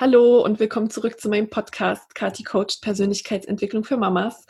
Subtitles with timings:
[0.00, 4.46] Hallo und willkommen zurück zu meinem Podcast Kati Coach Persönlichkeitsentwicklung für Mamas.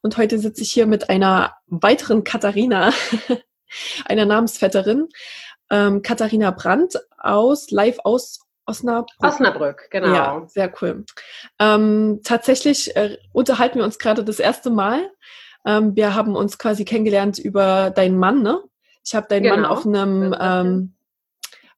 [0.00, 2.92] Und heute sitze ich hier mit einer weiteren Katharina,
[4.04, 5.08] einer Namensvetterin,
[5.70, 9.08] ähm, Katharina Brandt aus live aus Osnabrück.
[9.18, 10.14] Osnabrück, genau.
[10.14, 11.04] Ja, sehr cool.
[11.58, 15.10] Ähm, tatsächlich äh, unterhalten wir uns gerade das erste Mal.
[15.66, 18.62] Ähm, wir haben uns quasi kennengelernt über deinen Mann, ne?
[19.04, 19.56] Ich habe deinen genau.
[19.56, 20.94] Mann auf einem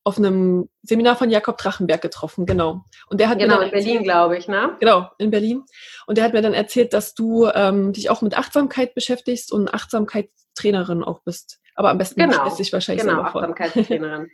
[0.04, 2.84] auf einem Seminar von Jakob Drachenberg getroffen, genau.
[3.08, 4.76] Und der hat genau, mir dann in Berlin, glaube ich, ne?
[4.78, 5.64] Genau, in Berlin.
[6.06, 9.72] Und der hat mir dann erzählt, dass du ähm, dich auch mit Achtsamkeit beschäftigst und
[9.72, 11.58] Achtsamkeitstrainerin auch bist.
[11.74, 14.30] Aber am besten genau, dich wahrscheinlich genau, selber Achtsamkeitstrainerin.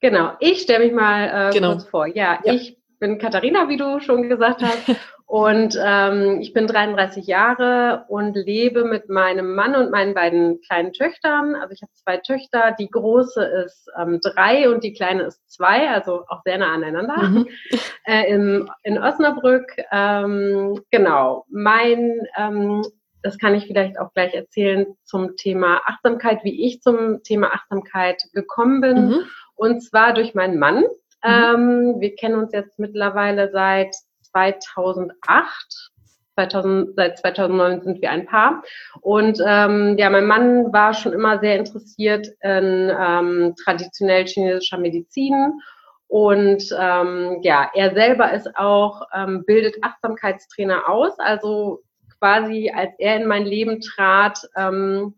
[0.00, 1.72] genau, ich stelle mich mal äh, genau.
[1.72, 2.06] kurz vor.
[2.06, 4.88] Ja, ja, ich bin Katharina, wie du schon gesagt hast.
[5.30, 10.92] Und ähm, ich bin 33 Jahre und lebe mit meinem Mann und meinen beiden kleinen
[10.92, 11.54] Töchtern.
[11.54, 12.74] Also ich habe zwei Töchter.
[12.76, 17.22] Die große ist ähm, drei und die kleine ist zwei, also auch sehr nah aneinander.
[17.22, 17.48] Mhm.
[18.06, 19.76] Äh, im, in Osnabrück.
[19.92, 21.44] Ähm, genau.
[21.48, 22.82] Mein, ähm,
[23.22, 28.20] das kann ich vielleicht auch gleich erzählen zum Thema Achtsamkeit, wie ich zum Thema Achtsamkeit
[28.32, 29.08] gekommen bin.
[29.08, 29.18] Mhm.
[29.54, 30.82] Und zwar durch meinen Mann.
[31.24, 31.30] Mhm.
[31.30, 35.90] Ähm, wir kennen uns jetzt mittlerweile seit 2008.
[36.34, 38.62] 2000, seit 2009 sind wir ein Paar.
[39.00, 45.60] Und ähm, ja, mein Mann war schon immer sehr interessiert in ähm, traditionell chinesischer Medizin.
[46.06, 51.18] Und ähm, ja, er selber ist auch, ähm, bildet Achtsamkeitstrainer aus.
[51.18, 51.82] Also
[52.18, 55.14] quasi, als er in mein Leben trat, ähm,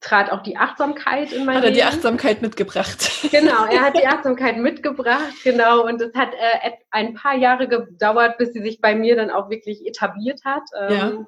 [0.00, 1.56] trat auch die Achtsamkeit in mein.
[1.56, 3.10] Hat er die Achtsamkeit mitgebracht?
[3.30, 5.84] Genau, er hat die Achtsamkeit mitgebracht, genau.
[5.84, 9.50] Und es hat äh, ein paar Jahre gedauert, bis sie sich bei mir dann auch
[9.50, 10.62] wirklich etabliert hat.
[10.78, 11.26] Ähm,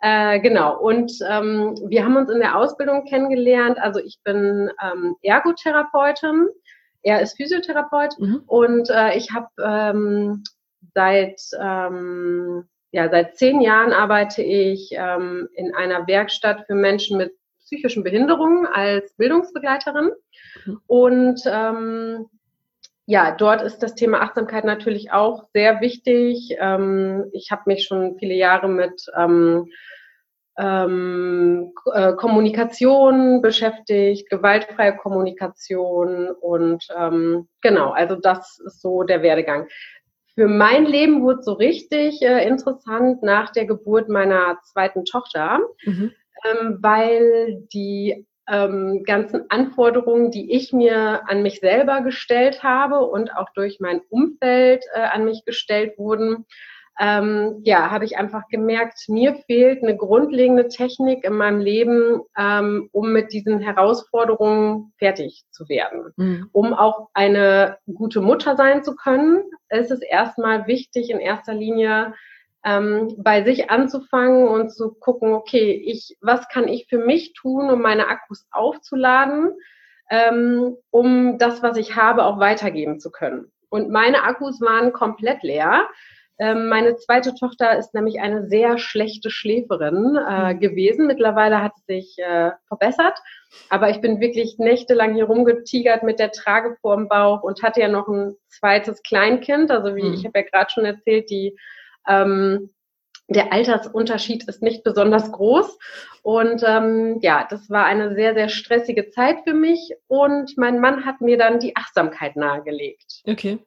[0.00, 0.34] ja.
[0.34, 0.78] Äh, genau.
[0.78, 3.78] Und ähm, wir haben uns in der Ausbildung kennengelernt.
[3.78, 6.48] Also ich bin ähm, Ergotherapeutin,
[7.02, 8.42] er ist Physiotherapeut mhm.
[8.46, 10.42] und äh, ich habe ähm,
[10.94, 17.32] seit ähm, ja, seit zehn Jahren arbeite ich ähm, in einer Werkstatt für Menschen mit
[17.72, 20.10] psychischen Behinderungen als Bildungsbegleiterin.
[20.66, 20.80] Mhm.
[20.86, 22.26] Und ähm,
[23.06, 26.56] ja, dort ist das Thema Achtsamkeit natürlich auch sehr wichtig.
[26.58, 29.70] Ähm, ich habe mich schon viele Jahre mit ähm,
[30.58, 39.66] ähm, äh, Kommunikation beschäftigt, gewaltfreie Kommunikation und ähm, genau, also das ist so der Werdegang.
[40.34, 45.60] Für mein Leben wurde so richtig äh, interessant nach der Geburt meiner zweiten Tochter.
[45.84, 46.12] Mhm
[46.44, 53.34] ähm, weil die ähm, ganzen Anforderungen, die ich mir an mich selber gestellt habe und
[53.36, 56.46] auch durch mein Umfeld äh, an mich gestellt wurden,
[57.00, 62.90] ähm, ja, habe ich einfach gemerkt, mir fehlt eine grundlegende Technik in meinem Leben, ähm,
[62.92, 66.12] um mit diesen Herausforderungen fertig zu werden.
[66.16, 66.50] Mhm.
[66.52, 72.14] Um auch eine gute Mutter sein zu können, ist es erstmal wichtig, in erster Linie
[72.64, 77.70] ähm, bei sich anzufangen und zu gucken, okay, ich, was kann ich für mich tun,
[77.70, 79.52] um meine Akkus aufzuladen,
[80.10, 83.50] ähm, um das, was ich habe, auch weitergeben zu können.
[83.68, 85.88] Und meine Akkus waren komplett leer.
[86.38, 90.60] Ähm, meine zweite Tochter ist nämlich eine sehr schlechte Schläferin äh, mhm.
[90.60, 91.06] gewesen.
[91.06, 93.18] Mittlerweile hat sie sich äh, verbessert.
[93.70, 97.88] Aber ich bin wirklich nächtelang hier rumgetigert mit der Trage vorm Bauch und hatte ja
[97.88, 99.70] noch ein zweites Kleinkind.
[99.70, 100.14] Also wie mhm.
[100.14, 101.56] ich habe ja gerade schon erzählt, die
[102.06, 102.70] ähm,
[103.28, 105.78] der Altersunterschied ist nicht besonders groß.
[106.22, 109.94] Und ähm, ja, das war eine sehr, sehr stressige Zeit für mich.
[110.06, 113.22] Und mein Mann hat mir dann die Achtsamkeit nahegelegt.
[113.26, 113.58] Okay.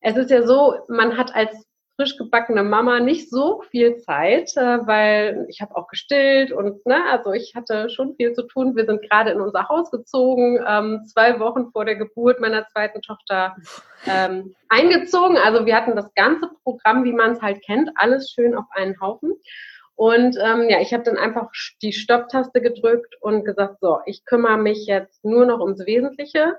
[0.00, 1.65] Es ist ja so, man hat als
[1.96, 7.02] frisch gebackene Mama nicht so viel Zeit, äh, weil ich habe auch gestillt und ne,
[7.10, 8.76] also ich hatte schon viel zu tun.
[8.76, 13.00] Wir sind gerade in unser Haus gezogen, ähm, zwei Wochen vor der Geburt meiner zweiten
[13.00, 13.56] Tochter
[14.06, 15.38] ähm, eingezogen.
[15.38, 19.00] Also wir hatten das ganze Programm, wie man es halt kennt, alles schön auf einen
[19.00, 19.32] Haufen.
[19.94, 21.48] Und ähm, ja, ich habe dann einfach
[21.80, 26.56] die Stopptaste gedrückt und gesagt, so, ich kümmere mich jetzt nur noch ums Wesentliche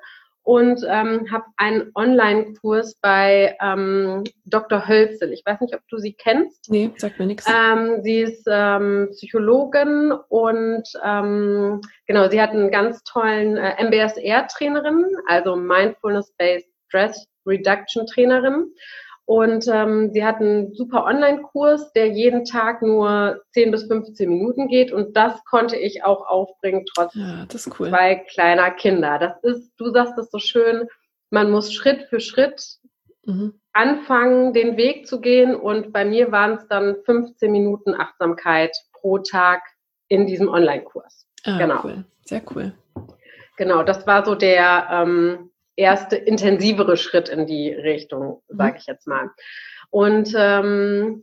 [0.48, 4.88] und ähm, habe einen Online-Kurs bei ähm, Dr.
[4.88, 5.34] Hölzel.
[5.34, 6.72] Ich weiß nicht, ob du sie kennst.
[6.72, 7.46] Nee, sagt mir nichts.
[7.50, 15.18] Ähm, sie ist ähm, Psychologin und ähm, genau, sie hat einen ganz tollen äh, MBSR-Trainerin,
[15.28, 18.72] also Mindfulness-Based Stress Reduction Trainerin.
[19.27, 24.69] Und ähm, sie hat einen super Online-Kurs, der jeden Tag nur 10 bis 15 Minuten
[24.69, 24.94] geht.
[24.94, 27.45] Und das konnte ich auch aufbringen, trotz ja,
[27.77, 27.89] cool.
[27.89, 29.19] zwei kleiner Kinder.
[29.19, 30.88] Das ist, du sagst es so schön,
[31.29, 32.77] man muss Schritt für Schritt
[33.25, 33.59] mhm.
[33.74, 35.57] anfangen, den Weg zu gehen.
[35.57, 39.62] Und bei mir waren es dann 15 Minuten Achtsamkeit pro Tag
[40.07, 41.27] in diesem Online-Kurs.
[41.44, 41.81] Ah, genau.
[41.83, 42.06] Cool.
[42.24, 42.71] Sehr cool.
[43.57, 48.77] Genau, das war so der, ähm, erste intensivere Schritt in die Richtung, sage mhm.
[48.77, 49.29] ich jetzt mal.
[49.89, 51.21] Und ähm,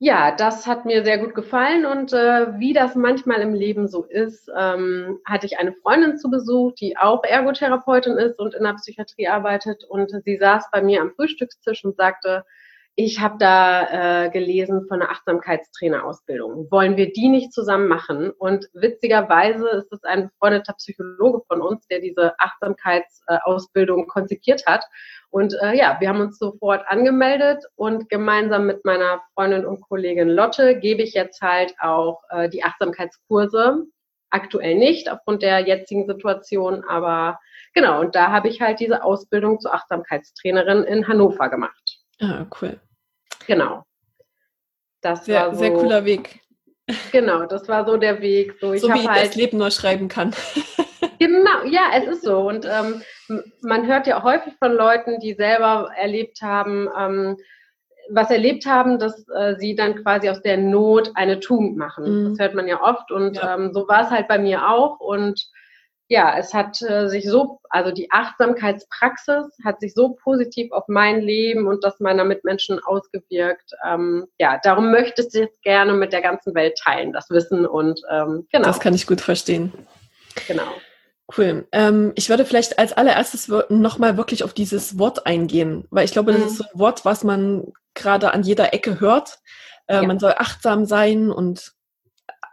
[0.00, 4.04] ja, das hat mir sehr gut gefallen und äh, wie das manchmal im Leben so
[4.04, 8.74] ist, ähm, hatte ich eine Freundin zu Besuch, die auch Ergotherapeutin ist und in der
[8.74, 12.44] Psychiatrie arbeitet und sie saß bei mir am Frühstückstisch und sagte,
[12.96, 16.70] ich habe da äh, gelesen von einer Achtsamkeitstrainerausbildung.
[16.70, 18.30] Wollen wir die nicht zusammen machen?
[18.30, 24.84] Und witzigerweise ist es ein befreundeter Psychologe von uns, der diese Achtsamkeitsausbildung konzipiert hat.
[25.30, 30.28] Und äh, ja, wir haben uns sofort angemeldet und gemeinsam mit meiner Freundin und Kollegin
[30.28, 33.86] Lotte gebe ich jetzt halt auch äh, die Achtsamkeitskurse.
[34.30, 37.40] Aktuell nicht aufgrund der jetzigen Situation, aber
[37.72, 41.98] genau, und da habe ich halt diese Ausbildung zur Achtsamkeitstrainerin in Hannover gemacht.
[42.20, 42.80] Ah, cool.
[43.46, 43.84] Genau.
[45.00, 46.40] Das sehr, war so, sehr cooler Weg.
[47.12, 48.54] Genau, das war so der Weg.
[48.60, 50.34] So, ich so wie ich halt, das Leben nur schreiben kann.
[51.18, 52.40] genau, ja, es ist so.
[52.48, 53.02] Und ähm,
[53.62, 57.36] man hört ja häufig von Leuten, die selber erlebt haben, ähm,
[58.10, 62.04] was erlebt haben, dass äh, sie dann quasi aus der Not eine Tugend machen.
[62.04, 62.30] Mhm.
[62.30, 63.54] Das hört man ja oft und ja.
[63.54, 65.00] Ähm, so war es halt bei mir auch.
[65.00, 65.48] Und
[66.14, 71.20] ja, es hat äh, sich so, also die Achtsamkeitspraxis hat sich so positiv auf mein
[71.20, 73.72] Leben und das meiner Mitmenschen ausgewirkt.
[73.84, 77.66] Ähm, ja, darum möchte ich es jetzt gerne mit der ganzen Welt teilen, das Wissen
[77.66, 78.64] und ähm, genau.
[78.64, 79.72] Das kann ich gut verstehen.
[80.46, 80.72] Genau.
[81.36, 81.66] Cool.
[81.72, 86.30] Ähm, ich würde vielleicht als allererstes nochmal wirklich auf dieses Wort eingehen, weil ich glaube,
[86.30, 86.46] das mhm.
[86.46, 89.40] ist so ein Wort, was man gerade an jeder Ecke hört.
[89.88, 90.02] Äh, ja.
[90.04, 91.73] Man soll achtsam sein und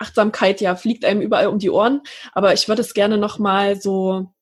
[0.01, 2.01] Achtsamkeit ja fliegt einem überall um die Ohren,
[2.33, 4.33] aber ich würde es gerne noch mal so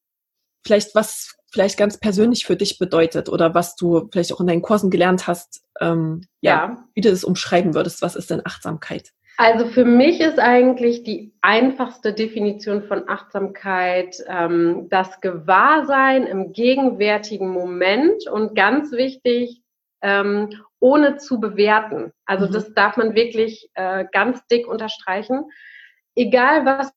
[0.65, 4.61] vielleicht was vielleicht ganz persönlich für dich bedeutet oder was du vielleicht auch in deinen
[4.61, 8.01] Kursen gelernt hast, ähm, ja, ja, wie du das umschreiben würdest.
[8.01, 9.11] Was ist denn Achtsamkeit?
[9.37, 17.49] Also für mich ist eigentlich die einfachste Definition von Achtsamkeit ähm, das Gewahrsein im gegenwärtigen
[17.49, 19.58] Moment und ganz wichtig,
[20.01, 20.49] ähm,
[20.79, 22.11] ohne zu bewerten.
[22.25, 22.51] Also mhm.
[22.53, 25.45] das darf man wirklich äh, ganz dick unterstreichen.
[26.15, 26.93] Egal was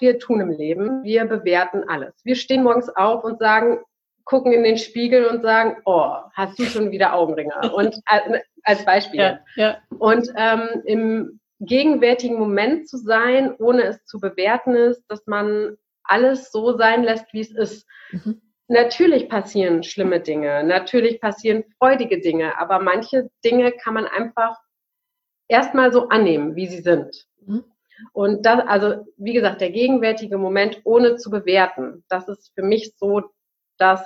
[0.00, 2.14] wir tun im Leben, wir bewerten alles.
[2.24, 3.78] Wir stehen morgens auf und sagen,
[4.24, 7.72] gucken in den Spiegel und sagen, oh, hast du schon wieder Augenringe?
[7.72, 9.20] Und äh, als Beispiel.
[9.20, 9.76] Ja, ja.
[9.98, 16.50] Und ähm, im gegenwärtigen Moment zu sein, ohne es zu bewerten, ist, dass man alles
[16.50, 17.86] so sein lässt, wie es ist.
[18.10, 18.40] Mhm.
[18.68, 24.58] Natürlich passieren schlimme Dinge, natürlich passieren freudige Dinge, aber manche Dinge kann man einfach
[25.48, 27.26] erstmal so annehmen, wie sie sind.
[27.44, 27.64] Mhm.
[28.12, 32.94] Und das, also wie gesagt, der gegenwärtige Moment ohne zu bewerten, das ist für mich
[32.96, 33.22] so
[33.76, 34.02] das,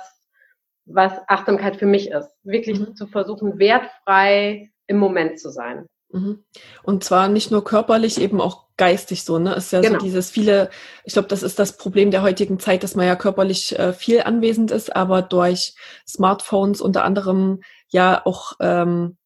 [0.85, 2.35] was Achtsamkeit für mich ist.
[2.43, 2.95] Wirklich mhm.
[2.95, 5.87] zu versuchen, wertfrei im Moment zu sein.
[6.11, 6.43] Mhm.
[6.83, 9.53] Und zwar nicht nur körperlich, eben auch geistig so, ne?
[9.53, 9.99] Ist ja genau.
[9.99, 10.69] so dieses viele,
[11.03, 14.21] ich glaube, das ist das Problem der heutigen Zeit, dass man ja körperlich äh, viel
[14.21, 15.75] anwesend ist, aber durch
[16.07, 19.17] Smartphones unter anderem ja auch ähm,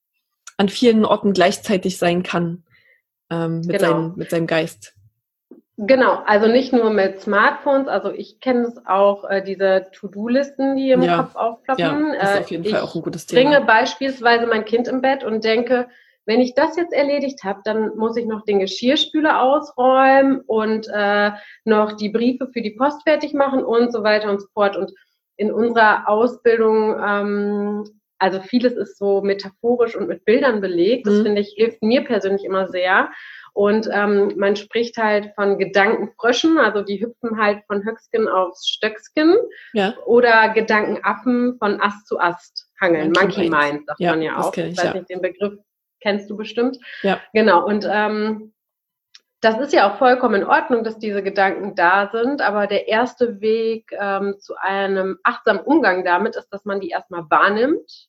[0.58, 2.64] an vielen Orten gleichzeitig sein kann
[3.30, 3.92] ähm, mit, genau.
[3.92, 4.96] seinem, mit seinem Geist.
[5.78, 10.92] Genau, also nicht nur mit Smartphones, also ich kenne es auch, äh, diese To-Do-Listen, die
[10.92, 11.18] im ja.
[11.18, 12.14] Kopf aufklappen.
[12.14, 13.42] Ja, das ist auf jeden äh, Fall auch ein gutes Thema.
[13.42, 15.88] Ich bringe beispielsweise mein Kind im Bett und denke,
[16.26, 21.32] wenn ich das jetzt erledigt habe, dann muss ich noch den Geschirrspüler ausräumen und äh,
[21.66, 24.78] noch die Briefe für die Post fertig machen und so weiter und so fort.
[24.78, 24.92] Und
[25.36, 27.84] in unserer Ausbildung, ähm,
[28.20, 31.08] also vieles ist so metaphorisch und mit Bildern belegt.
[31.08, 31.24] Das mhm.
[31.24, 33.10] finde ich hilft mir persönlich immer sehr.
[33.54, 39.36] Und ähm, man spricht halt von Gedankenfröschen, also die hüpfen halt von Höcksken aufs Stöcksken.
[39.74, 39.94] Ja.
[40.06, 43.12] Oder Gedankenaffen von Ast zu Ast hangeln.
[43.12, 44.56] Monkey, Monkey Mind, sagt ja, man ja auch.
[44.58, 44.94] Ich, ich weiß ja.
[44.94, 45.54] nicht den Begriff
[46.04, 46.78] kennst du bestimmt.
[47.02, 47.20] Ja.
[47.34, 47.66] Genau.
[47.66, 48.54] Und ähm,
[49.42, 53.42] das ist ja auch vollkommen in Ordnung, dass diese Gedanken da sind, aber der erste
[53.42, 58.08] Weg ähm, zu einem achtsamen Umgang damit ist, dass man die erstmal wahrnimmt,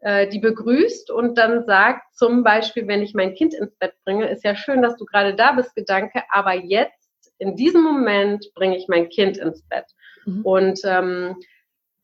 [0.00, 4.28] äh, die begrüßt und dann sagt, zum Beispiel, wenn ich mein Kind ins Bett bringe,
[4.28, 6.94] ist ja schön, dass du gerade da bist, Gedanke, aber jetzt,
[7.38, 9.86] in diesem Moment, bringe ich mein Kind ins Bett.
[10.26, 10.42] Mhm.
[10.44, 11.36] Und ähm,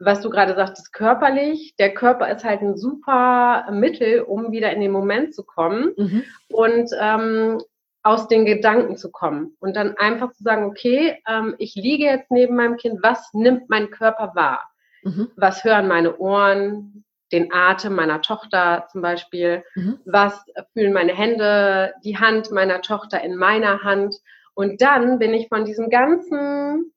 [0.05, 1.75] was du gerade sagtest, körperlich.
[1.79, 6.25] Der Körper ist halt ein super Mittel, um wieder in den Moment zu kommen mhm.
[6.49, 7.61] und ähm,
[8.03, 9.57] aus den Gedanken zu kommen.
[9.61, 13.71] Und dann einfach zu sagen, okay, ähm, ich liege jetzt neben meinem Kind, was nimmt
[13.71, 14.71] mein Körper wahr?
[15.03, 15.31] Mhm.
[15.37, 17.05] Was hören meine Ohren?
[17.33, 19.65] Den Atem meiner Tochter zum Beispiel.
[19.75, 19.99] Mhm.
[20.05, 20.45] Was
[20.75, 24.17] fühlen meine Hände, die Hand meiner Tochter in meiner Hand?
[24.55, 26.94] Und dann bin ich von diesem ganzen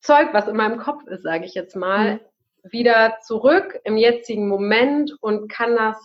[0.00, 2.20] Zeug, was in meinem Kopf ist, sage ich jetzt mal, mhm.
[2.70, 5.96] wieder zurück im jetzigen Moment und kann das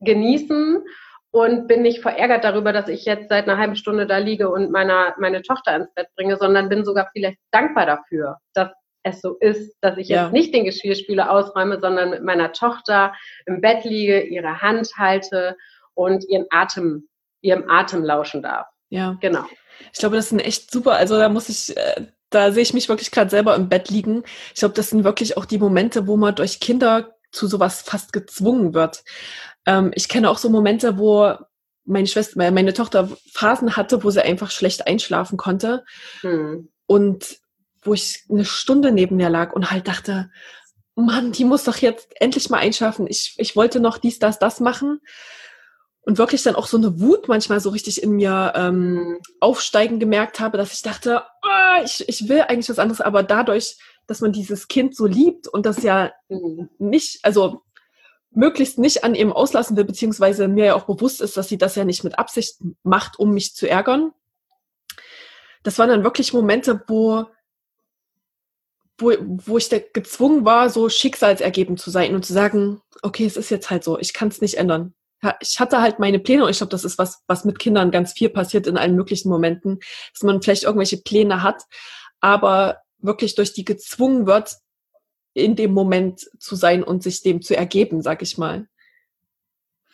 [0.00, 0.84] genießen
[1.30, 4.70] und bin nicht verärgert darüber, dass ich jetzt seit einer halben Stunde da liege und
[4.70, 8.70] meiner, meine Tochter ins Bett bringe, sondern bin sogar vielleicht dankbar dafür, dass
[9.02, 10.24] es so ist, dass ich ja.
[10.24, 13.14] jetzt nicht den Geschirrspüler ausräume, sondern mit meiner Tochter
[13.46, 15.56] im Bett liege, ihre Hand halte
[15.94, 17.08] und ihren Atem,
[17.40, 18.66] ihrem Atem lauschen darf.
[18.90, 19.44] Ja, genau.
[19.92, 20.92] Ich glaube, das sind echt super.
[20.92, 24.24] Also da muss ich äh, da sehe ich mich wirklich gerade selber im Bett liegen.
[24.54, 28.12] Ich glaube, das sind wirklich auch die Momente, wo man durch Kinder zu sowas fast
[28.12, 29.04] gezwungen wird.
[29.66, 31.34] Ähm, ich kenne auch so Momente, wo
[31.84, 35.84] meine Schwester, meine Tochter Phasen hatte, wo sie einfach schlecht einschlafen konnte.
[36.20, 36.68] Hm.
[36.86, 37.38] Und
[37.82, 40.30] wo ich eine Stunde neben mir lag und halt dachte,
[40.94, 43.06] Mann, die muss doch jetzt endlich mal einschlafen.
[43.08, 45.00] Ich, ich wollte noch dies, das, das machen
[46.04, 50.40] und wirklich dann auch so eine Wut manchmal so richtig in mir ähm, aufsteigen gemerkt
[50.40, 54.32] habe, dass ich dachte, oh, ich, ich will eigentlich was anderes, aber dadurch, dass man
[54.32, 56.68] dieses Kind so liebt und das ja mhm.
[56.78, 57.62] nicht, also
[58.30, 61.76] möglichst nicht an ihm auslassen will, beziehungsweise mir ja auch bewusst ist, dass sie das
[61.76, 64.12] ja nicht mit Absicht macht, um mich zu ärgern.
[65.62, 67.26] Das waren dann wirklich Momente, wo,
[68.98, 73.36] wo, wo ich da gezwungen war, so schicksalsergeben zu sein und zu sagen, okay, es
[73.36, 74.94] ist jetzt halt so, ich kann es nicht ändern
[75.40, 78.12] ich hatte halt meine Pläne und ich glaube, das ist was, was mit Kindern ganz
[78.12, 79.80] viel passiert in allen möglichen Momenten,
[80.12, 81.62] dass man vielleicht irgendwelche Pläne hat,
[82.20, 84.56] aber wirklich durch die gezwungen wird,
[85.34, 88.66] in dem Moment zu sein und sich dem zu ergeben, sag ich mal.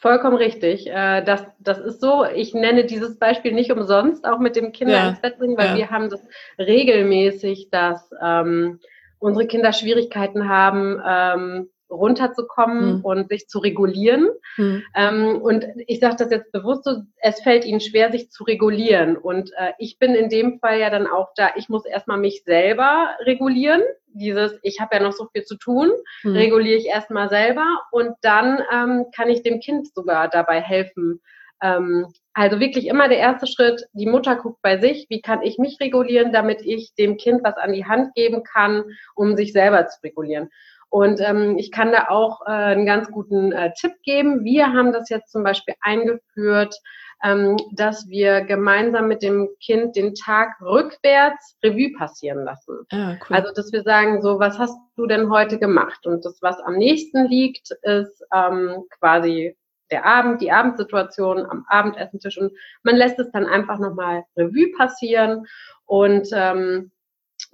[0.00, 0.86] Vollkommen richtig.
[0.86, 4.94] Äh, das, das ist so, ich nenne dieses Beispiel nicht umsonst, auch mit dem Kinder
[4.94, 5.08] ja.
[5.08, 5.76] ins Bett bringen, weil ja.
[5.76, 6.22] wir haben das
[6.58, 8.78] regelmäßig, dass ähm,
[9.18, 13.04] unsere Kinder Schwierigkeiten haben, ähm, runterzukommen mhm.
[13.04, 14.28] und sich zu regulieren.
[14.56, 14.82] Mhm.
[14.94, 19.16] Ähm, und ich sage das jetzt bewusst so, es fällt ihnen schwer, sich zu regulieren.
[19.16, 22.42] Und äh, ich bin in dem Fall ja dann auch da, ich muss erstmal mich
[22.44, 23.82] selber regulieren.
[24.08, 25.90] Dieses, ich habe ja noch so viel zu tun,
[26.22, 26.32] mhm.
[26.32, 31.20] reguliere ich erstmal selber und dann ähm, kann ich dem Kind sogar dabei helfen.
[31.62, 35.58] Ähm, also wirklich immer der erste Schritt, die Mutter guckt bei sich, wie kann ich
[35.58, 38.84] mich regulieren, damit ich dem Kind was an die Hand geben kann,
[39.16, 40.48] um sich selber zu regulieren.
[40.90, 44.44] Und ähm, ich kann da auch äh, einen ganz guten äh, Tipp geben.
[44.44, 46.74] Wir haben das jetzt zum Beispiel eingeführt,
[47.22, 52.78] ähm, dass wir gemeinsam mit dem Kind den Tag rückwärts Revue passieren lassen.
[52.90, 53.36] Ah, cool.
[53.36, 56.06] Also, dass wir sagen, so, was hast du denn heute gemacht?
[56.06, 59.56] Und das, was am nächsten liegt, ist ähm, quasi
[59.90, 62.38] der Abend, die Abendsituation am Abendessentisch.
[62.38, 62.52] Und
[62.82, 65.46] man lässt es dann einfach nochmal Revue passieren
[65.86, 66.92] und ähm,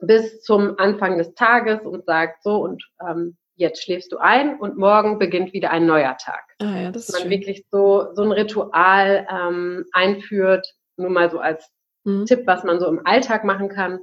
[0.00, 4.76] bis zum Anfang des Tages und sagt so und ähm, jetzt schläfst du ein und
[4.76, 6.44] morgen beginnt wieder ein neuer Tag.
[6.60, 7.30] Ah, ja, das Dass man schön.
[7.30, 11.70] wirklich so, so ein Ritual ähm, einführt, nur mal so als
[12.04, 12.26] mhm.
[12.26, 14.00] Tipp, was man so im Alltag machen kann.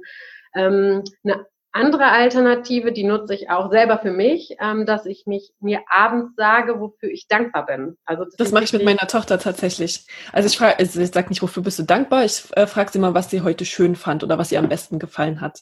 [0.54, 5.52] Ähm, eine andere Alternative, die nutze ich auch selber für mich, ähm, dass ich mich
[5.60, 7.96] mir abends sage, wofür ich dankbar bin.
[8.04, 10.06] Also das, das mache ich mit meiner Tochter tatsächlich.
[10.32, 12.24] Also ich frage, also ich sage nicht, wofür bist du dankbar?
[12.24, 14.98] Ich äh, frage sie mal, was sie heute schön fand oder was ihr am besten
[14.98, 15.60] gefallen hat.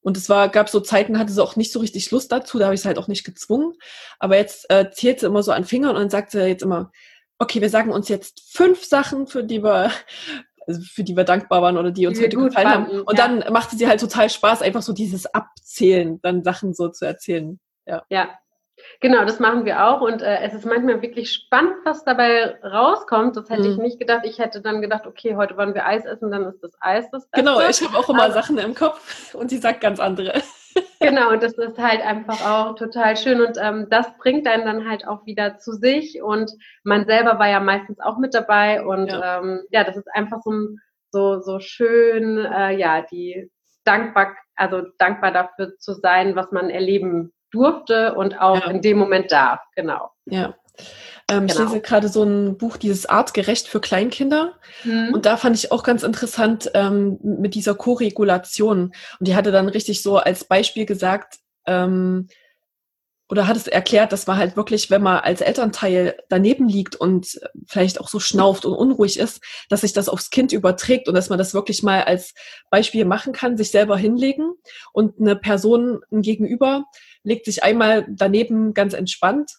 [0.00, 2.66] Und es war, gab so Zeiten, hatte sie auch nicht so richtig Lust dazu, da
[2.66, 3.72] habe ich es halt auch nicht gezwungen.
[4.20, 6.92] Aber jetzt äh, zählt sie immer so an Fingern und dann sagt sie jetzt immer,
[7.38, 9.90] okay, wir sagen uns jetzt fünf Sachen, für die wir
[10.66, 13.02] also für die wir dankbar waren oder die uns die heute gefallen fanden, haben.
[13.02, 13.28] Und ja.
[13.28, 17.58] dann machte sie halt total Spaß, einfach so dieses Abzählen, dann Sachen so zu erzählen.
[17.86, 18.02] Ja.
[18.08, 18.30] ja.
[19.00, 23.36] Genau, das machen wir auch und äh, es ist manchmal wirklich spannend, was dabei rauskommt.
[23.36, 23.72] Das hätte mhm.
[23.72, 24.22] ich nicht gedacht.
[24.24, 27.28] Ich hätte dann gedacht, okay, heute wollen wir Eis essen, dann ist das Eis das
[27.28, 27.44] Beste.
[27.44, 30.42] Genau, ich habe auch immer Aber, Sachen im Kopf und sie sagt ganz andere.
[31.00, 34.88] genau, und das ist halt einfach auch total schön und ähm, das bringt einen dann
[34.88, 36.50] halt auch wieder zu sich und
[36.82, 40.40] man selber war ja meistens auch mit dabei und ja, ähm, ja das ist einfach
[40.42, 40.52] so,
[41.10, 43.50] so, so schön, äh, ja, die
[43.84, 48.70] dankbar, also dankbar dafür zu sein, was man erleben durfte und auch ja.
[48.70, 50.10] in dem Moment darf, genau.
[50.26, 50.54] Ja.
[51.28, 51.52] Ähm, genau.
[51.52, 54.54] Ich lese gerade so ein Buch, dieses Artgerecht für Kleinkinder.
[54.84, 55.10] Mhm.
[55.12, 58.92] Und da fand ich auch ganz interessant ähm, mit dieser Koregulation.
[59.18, 62.28] Und die hatte dann richtig so als Beispiel gesagt, ähm,
[63.28, 67.40] oder hat es erklärt, dass man halt wirklich, wenn man als Elternteil daneben liegt und
[67.66, 71.28] vielleicht auch so schnauft und unruhig ist, dass sich das aufs Kind überträgt und dass
[71.28, 72.34] man das wirklich mal als
[72.70, 74.52] Beispiel machen kann, sich selber hinlegen
[74.92, 76.84] und eine Person gegenüber
[77.26, 79.50] legt sich einmal daneben ganz entspannt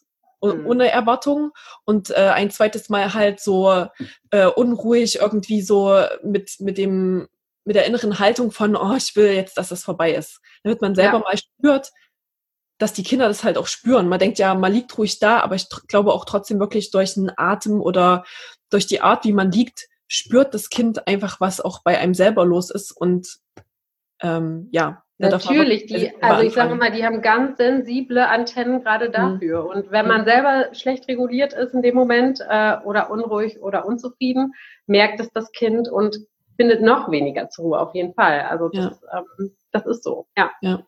[0.41, 0.65] mhm.
[0.65, 1.51] ohne Erwartung
[1.85, 3.87] und äh, ein zweites Mal halt so
[4.31, 7.27] äh, unruhig irgendwie so mit mit dem
[7.65, 10.95] mit der inneren Haltung von oh ich will jetzt dass das vorbei ist damit man
[10.95, 11.23] selber ja.
[11.23, 11.91] mal spürt
[12.79, 15.55] dass die Kinder das halt auch spüren man denkt ja man liegt ruhig da aber
[15.55, 18.23] ich glaube auch trotzdem wirklich durch den Atem oder
[18.69, 22.45] durch die Art wie man liegt spürt das Kind einfach was auch bei einem selber
[22.45, 23.39] los ist und
[24.21, 29.13] ähm, ja Natürlich, die, also ich sage mal, die haben ganz sensible Antennen gerade mhm.
[29.13, 29.63] dafür.
[29.63, 29.69] Mhm.
[29.69, 34.53] Und wenn man selber schlecht reguliert ist in dem Moment äh, oder unruhig oder unzufrieden,
[34.85, 36.17] merkt es das Kind und
[36.55, 38.41] findet noch weniger zur Ruhe auf jeden Fall.
[38.41, 39.19] Also das, ja.
[39.39, 40.51] ähm, das ist so, ja.
[40.61, 40.83] Ja.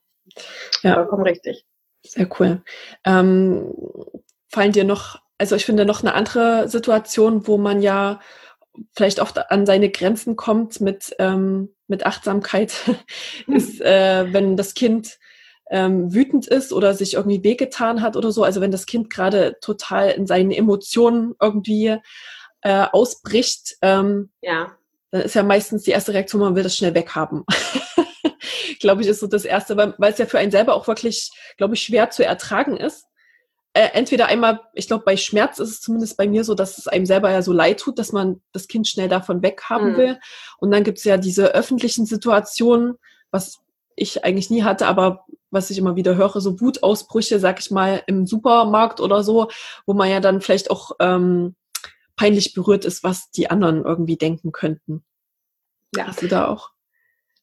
[0.84, 0.94] ja.
[0.94, 1.66] Vollkommen richtig.
[2.06, 2.62] Sehr cool.
[3.06, 3.74] Ähm,
[4.48, 8.20] fallen dir noch, also ich finde noch eine andere Situation, wo man ja
[8.96, 12.74] vielleicht auch an seine Grenzen kommt mit, ähm, mit Achtsamkeit,
[13.48, 15.18] ist, äh, wenn das Kind
[15.72, 18.44] ähm, wütend ist oder sich irgendwie wehgetan hat oder so.
[18.44, 21.98] Also wenn das Kind gerade total in seinen Emotionen irgendwie
[22.62, 24.72] äh, ausbricht, ähm, ja.
[25.12, 27.46] dann ist ja meistens die erste Reaktion, man will das schnell weghaben.
[28.80, 31.32] glaube ich, ist so das Erste, weil, weil es ja für einen selber auch wirklich,
[31.58, 33.09] glaube ich, schwer zu ertragen ist
[33.80, 36.90] äh, entweder einmal, ich glaube, bei Schmerz ist es zumindest bei mir so, dass es
[36.90, 39.98] einem selber ja so leid tut, dass man das Kind schnell davon weghaben mhm.
[39.98, 40.20] will.
[40.58, 42.96] Und dann gibt es ja diese öffentlichen Situationen,
[43.32, 43.60] was
[43.96, 48.04] ich eigentlich nie hatte, aber was ich immer wieder höre, so Wutausbrüche, sag ich mal,
[48.06, 49.50] im Supermarkt oder so,
[49.86, 51.56] wo man ja dann vielleicht auch ähm,
[52.18, 55.06] peinlich berührt ist, was die anderen irgendwie denken könnten.
[55.96, 56.08] Ja.
[56.08, 56.72] Hast du da auch?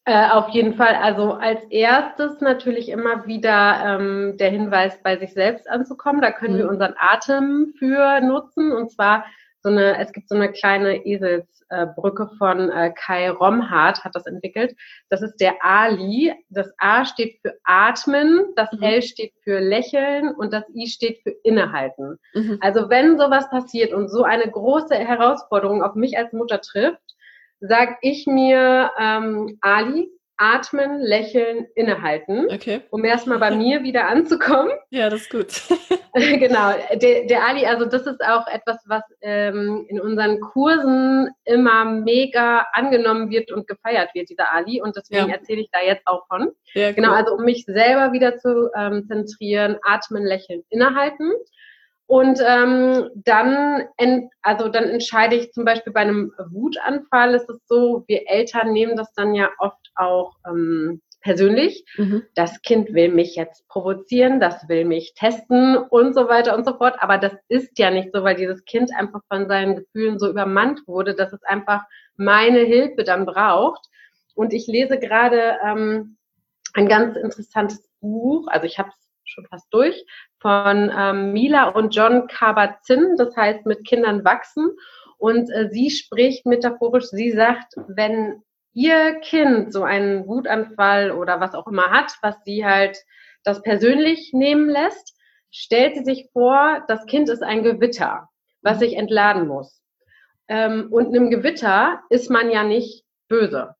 [0.07, 0.95] Äh, auf jeden Fall.
[0.95, 6.21] Also als erstes natürlich immer wieder ähm, der Hinweis, bei sich selbst anzukommen.
[6.21, 6.59] Da können mhm.
[6.59, 8.71] wir unseren Atem für nutzen.
[8.71, 9.25] Und zwar
[9.61, 14.25] so eine, es gibt so eine kleine Eselsbrücke äh, von äh, Kai Romhardt, hat das
[14.27, 14.77] entwickelt.
[15.09, 16.33] Das ist der Ali.
[16.47, 18.83] Das A steht für Atmen, das mhm.
[18.83, 22.17] L steht für Lächeln und das I steht für Innehalten.
[22.33, 22.59] Mhm.
[22.61, 27.16] Also wenn sowas passiert und so eine große Herausforderung auf mich als Mutter trifft,
[27.59, 32.81] sag ich mir ähm, Ali, atmen, lächeln, innehalten, okay.
[32.91, 34.71] um erstmal bei mir wieder anzukommen.
[34.89, 35.63] Ja, das ist gut.
[36.13, 41.85] genau, der, der, Ali, also das ist auch etwas, was ähm, in unseren Kursen immer
[41.85, 44.81] mega angenommen wird und gefeiert wird, dieser Ali.
[44.81, 45.35] Und deswegen ja.
[45.35, 46.51] erzähle ich da jetzt auch von.
[46.73, 51.33] Ja, genau, also um mich selber wieder zu ähm, zentrieren, atmen, lächeln, innehalten.
[52.07, 53.83] Und ähm, dann,
[54.41, 58.95] also dann entscheide ich zum Beispiel bei einem Wutanfall ist es so, wir Eltern nehmen
[58.95, 61.83] das dann ja oft auch ähm, persönlich.
[61.97, 62.23] Mhm.
[62.33, 66.77] Das Kind will mich jetzt provozieren, das will mich testen und so weiter und so
[66.77, 66.95] fort.
[66.99, 70.87] Aber das ist ja nicht so, weil dieses Kind einfach von seinen Gefühlen so übermannt
[70.87, 71.83] wurde, dass es einfach
[72.15, 73.85] meine Hilfe dann braucht.
[74.33, 76.15] Und ich lese gerade ähm,
[76.73, 78.47] ein ganz interessantes Buch.
[78.47, 79.06] Also ich habe es
[79.37, 80.05] schon fast durch,
[80.39, 84.71] von ähm, Mila und John Kabat-Zinn, das heißt mit Kindern wachsen.
[85.17, 88.41] Und äh, sie spricht metaphorisch, sie sagt, wenn
[88.73, 92.97] ihr Kind so einen Wutanfall oder was auch immer hat, was sie halt
[93.43, 95.15] das persönlich nehmen lässt,
[95.51, 98.29] stellt sie sich vor, das Kind ist ein Gewitter,
[98.61, 99.81] was sich entladen muss.
[100.47, 103.75] Ähm, und einem Gewitter ist man ja nicht böse.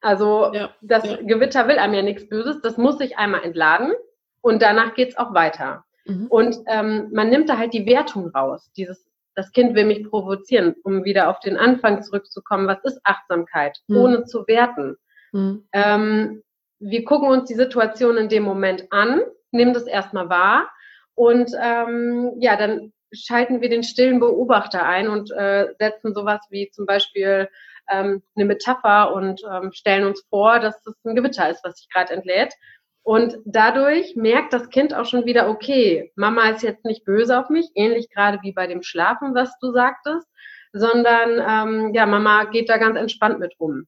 [0.00, 1.16] Also ja, das ja.
[1.16, 3.92] Gewitter will einem ja nichts Böses, das muss sich einmal entladen
[4.40, 5.84] und danach geht's auch weiter.
[6.04, 6.26] Mhm.
[6.28, 8.70] Und ähm, man nimmt da halt die Wertung raus.
[8.76, 12.66] Dieses, das Kind will mich provozieren, um wieder auf den Anfang zurückzukommen.
[12.66, 13.78] Was ist Achtsamkeit?
[13.86, 13.96] Mhm.
[13.96, 14.96] Ohne zu werten.
[15.32, 15.64] Mhm.
[15.72, 16.42] Ähm,
[16.78, 20.70] wir gucken uns die Situation in dem Moment an, nehmen das erstmal wahr
[21.14, 26.70] und ähm, ja, dann schalten wir den stillen Beobachter ein und äh, setzen sowas wie
[26.70, 27.48] zum Beispiel
[27.90, 31.88] ähm, eine Metapher und ähm, stellen uns vor, dass das ein Gewitter ist, was sich
[31.90, 32.54] gerade entlädt
[33.02, 37.48] und dadurch merkt das Kind auch schon wieder, okay, Mama ist jetzt nicht böse auf
[37.48, 40.26] mich, ähnlich gerade wie bei dem Schlafen, was du sagtest,
[40.72, 41.40] sondern
[41.88, 43.86] ähm, ja, Mama geht da ganz entspannt mit um.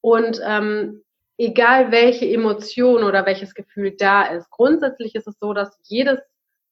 [0.00, 1.02] Und ähm,
[1.38, 6.20] egal welche Emotion oder welches Gefühl da ist, grundsätzlich ist es so, dass jedes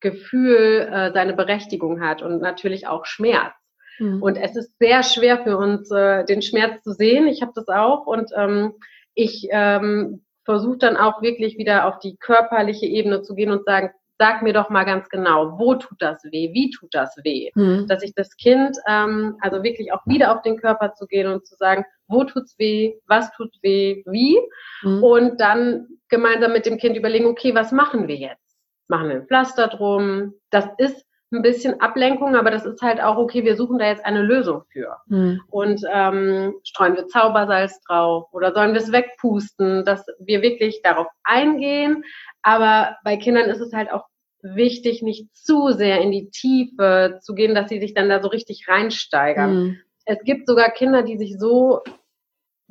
[0.00, 3.54] Gefühl äh, seine Berechtigung hat und natürlich auch Schmerz.
[3.98, 4.22] Mhm.
[4.22, 7.28] Und es ist sehr schwer für uns, äh, den Schmerz zu sehen.
[7.28, 8.74] Ich habe das auch und ähm,
[9.14, 13.90] ich ähm, versucht dann auch wirklich wieder auf die körperliche Ebene zu gehen und sagen,
[14.18, 17.86] sag mir doch mal ganz genau, wo tut das weh, wie tut das weh, mhm.
[17.88, 21.44] dass ich das Kind, ähm, also wirklich auch wieder auf den Körper zu gehen und
[21.46, 24.38] zu sagen, wo tut's weh, was tut weh, wie
[24.82, 25.02] mhm.
[25.02, 28.56] und dann gemeinsam mit dem Kind überlegen, okay, was machen wir jetzt?
[28.86, 30.34] Machen wir ein Pflaster drum?
[30.50, 34.04] Das ist ein bisschen Ablenkung, aber das ist halt auch okay, wir suchen da jetzt
[34.04, 34.98] eine Lösung für.
[35.08, 35.40] Hm.
[35.48, 41.06] Und ähm, streuen wir Zaubersalz drauf oder sollen wir es wegpusten, dass wir wirklich darauf
[41.24, 42.04] eingehen.
[42.42, 44.04] Aber bei Kindern ist es halt auch
[44.42, 48.28] wichtig, nicht zu sehr in die Tiefe zu gehen, dass sie sich dann da so
[48.28, 49.50] richtig reinsteigern.
[49.50, 49.78] Hm.
[50.04, 51.82] Es gibt sogar Kinder, die sich so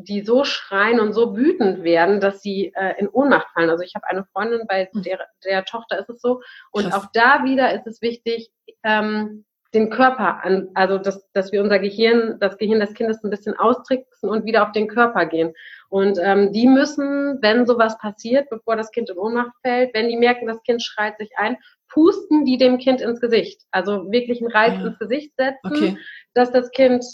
[0.04, 3.70] die so schreien und so wütend werden, dass sie äh, in Ohnmacht fallen.
[3.70, 5.04] Also ich habe eine Freundin, bei hm.
[5.04, 6.42] der, der Tochter ist es so.
[6.72, 6.94] Und Krass.
[6.94, 8.52] auch da wieder ist es wichtig,
[8.84, 13.30] ähm, den Körper an, also dass, dass wir unser Gehirn, das Gehirn des Kindes ein
[13.30, 15.54] bisschen austricksen und wieder auf den Körper gehen.
[15.90, 20.18] Und ähm, die müssen, wenn sowas passiert, bevor das Kind in Ohnmacht fällt, wenn die
[20.18, 23.62] merken, das Kind schreit sich ein, pusten die dem Kind ins Gesicht.
[23.72, 24.88] Also wirklich einen Reiz ja.
[24.88, 25.98] ins Gesicht setzen, okay.
[26.34, 27.06] dass das Kind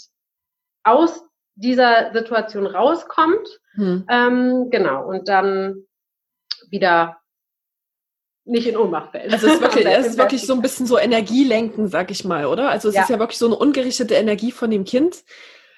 [0.84, 1.27] aus
[1.58, 3.48] dieser Situation rauskommt.
[3.74, 4.04] Hm.
[4.08, 5.84] Ähm, genau, und dann
[6.70, 7.18] wieder
[8.44, 9.32] nicht in Ohnmacht fällt.
[9.32, 12.46] Also es ist wirklich, es ist wirklich so ein bisschen so Energielenken, sag ich mal,
[12.46, 12.70] oder?
[12.70, 13.02] Also es ja.
[13.02, 15.22] ist ja wirklich so eine ungerichtete Energie von dem Kind.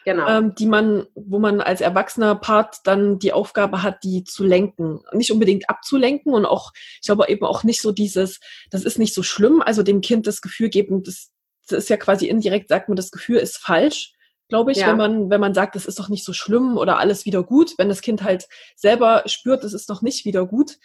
[0.04, 0.28] Genau.
[0.28, 5.00] Ähm, die man, wo man als erwachsener Part dann die Aufgabe hat, die zu lenken.
[5.12, 8.40] Nicht unbedingt abzulenken und auch, ich glaube eben auch nicht so dieses,
[8.70, 11.30] das ist nicht so schlimm, also dem Kind das Gefühl geben, das,
[11.68, 14.14] das ist ja quasi indirekt, sagt man, das Gefühl ist falsch,
[14.50, 14.88] glaube ich, ja.
[14.88, 17.72] wenn man, wenn man sagt, das ist doch nicht so schlimm oder alles wieder gut,
[17.78, 20.76] wenn das Kind halt selber spürt, das ist doch nicht wieder gut.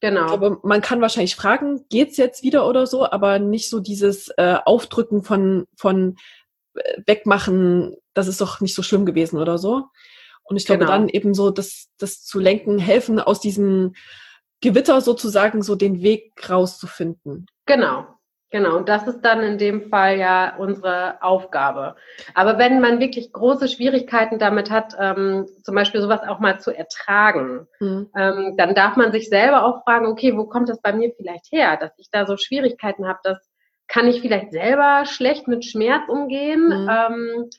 [0.00, 0.26] Genau.
[0.26, 4.58] Aber man kann wahrscheinlich fragen, geht's jetzt wieder oder so, aber nicht so dieses äh,
[4.64, 6.16] Aufdrücken von, von
[6.74, 9.84] äh, wegmachen, das ist doch nicht so schlimm gewesen oder so.
[10.44, 10.92] Und ich glaube genau.
[10.92, 13.94] dann eben so, das, das zu lenken, helfen, aus diesem
[14.60, 17.46] Gewitter sozusagen so den Weg rauszufinden.
[17.66, 18.06] Genau,
[18.50, 21.96] Genau, und das ist dann in dem Fall ja unsere Aufgabe.
[22.32, 26.70] Aber wenn man wirklich große Schwierigkeiten damit hat, ähm, zum Beispiel sowas auch mal zu
[26.70, 28.08] ertragen, mhm.
[28.16, 31.50] ähm, dann darf man sich selber auch fragen, okay, wo kommt das bei mir vielleicht
[31.50, 33.38] her, dass ich da so Schwierigkeiten habe, dass
[33.88, 36.66] kann ich vielleicht selber schlecht mit Schmerz umgehen?
[36.66, 36.90] Mhm.
[36.90, 37.50] Ähm,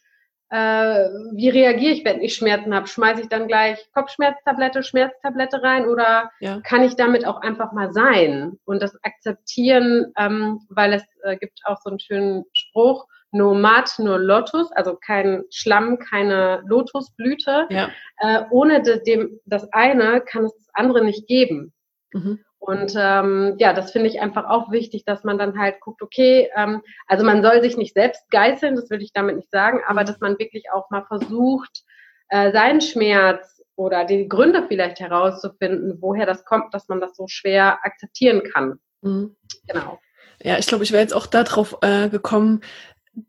[0.49, 2.87] äh, wie reagiere ich, wenn ich Schmerzen habe?
[2.87, 6.61] Schmeiße ich dann gleich Kopfschmerztablette, Schmerztablette rein oder ja.
[6.61, 11.59] kann ich damit auch einfach mal sein und das akzeptieren, ähm, weil es äh, gibt
[11.65, 17.67] auch so einen schönen Spruch, no mat, no lotus, also kein Schlamm, keine Lotusblüte.
[17.69, 17.89] Ja.
[18.19, 21.73] Äh, ohne de, dem, das eine kann es das andere nicht geben.
[22.13, 22.39] Mhm.
[22.59, 26.49] Und ähm, ja, das finde ich einfach auch wichtig, dass man dann halt guckt, okay,
[26.55, 30.03] ähm, also man soll sich nicht selbst geißeln, das will ich damit nicht sagen, aber
[30.03, 31.83] dass man wirklich auch mal versucht,
[32.29, 37.27] äh, seinen Schmerz oder die Gründe vielleicht herauszufinden, woher das kommt, dass man das so
[37.27, 38.79] schwer akzeptieren kann.
[39.01, 39.35] Mhm.
[39.67, 39.99] Genau.
[40.41, 42.61] Ja, ich glaube, ich wäre jetzt auch darauf äh, gekommen,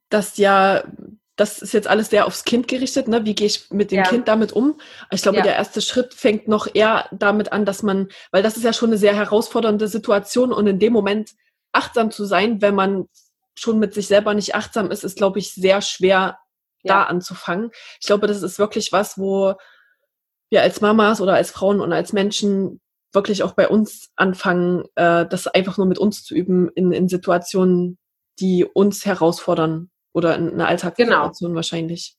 [0.09, 0.85] dass ja
[1.38, 3.24] das ist jetzt alles sehr aufs Kind gerichtet, ne?
[3.24, 4.03] Wie gehe ich mit dem ja.
[4.03, 4.81] Kind damit um?
[5.12, 5.44] Ich glaube, ja.
[5.44, 8.90] der erste Schritt fängt noch eher damit an, dass man, weil das ist ja schon
[8.90, 11.31] eine sehr herausfordernde Situation und in dem Moment
[11.70, 13.09] achtsam zu sein, wenn man
[13.55, 16.38] schon mit sich selber nicht achtsam ist, ist, glaube ich, sehr schwer
[16.83, 16.94] ja.
[16.94, 17.70] da anzufangen.
[18.01, 19.55] Ich glaube, das ist wirklich was, wo
[20.51, 22.81] wir als Mamas oder als Frauen und als Menschen
[23.12, 27.09] wirklich auch bei uns anfangen, äh, das einfach nur mit uns zu üben in, in
[27.09, 27.96] Situationen,
[28.40, 31.57] die uns herausfordern oder in einer Alltagssituation genau.
[31.57, 32.18] wahrscheinlich.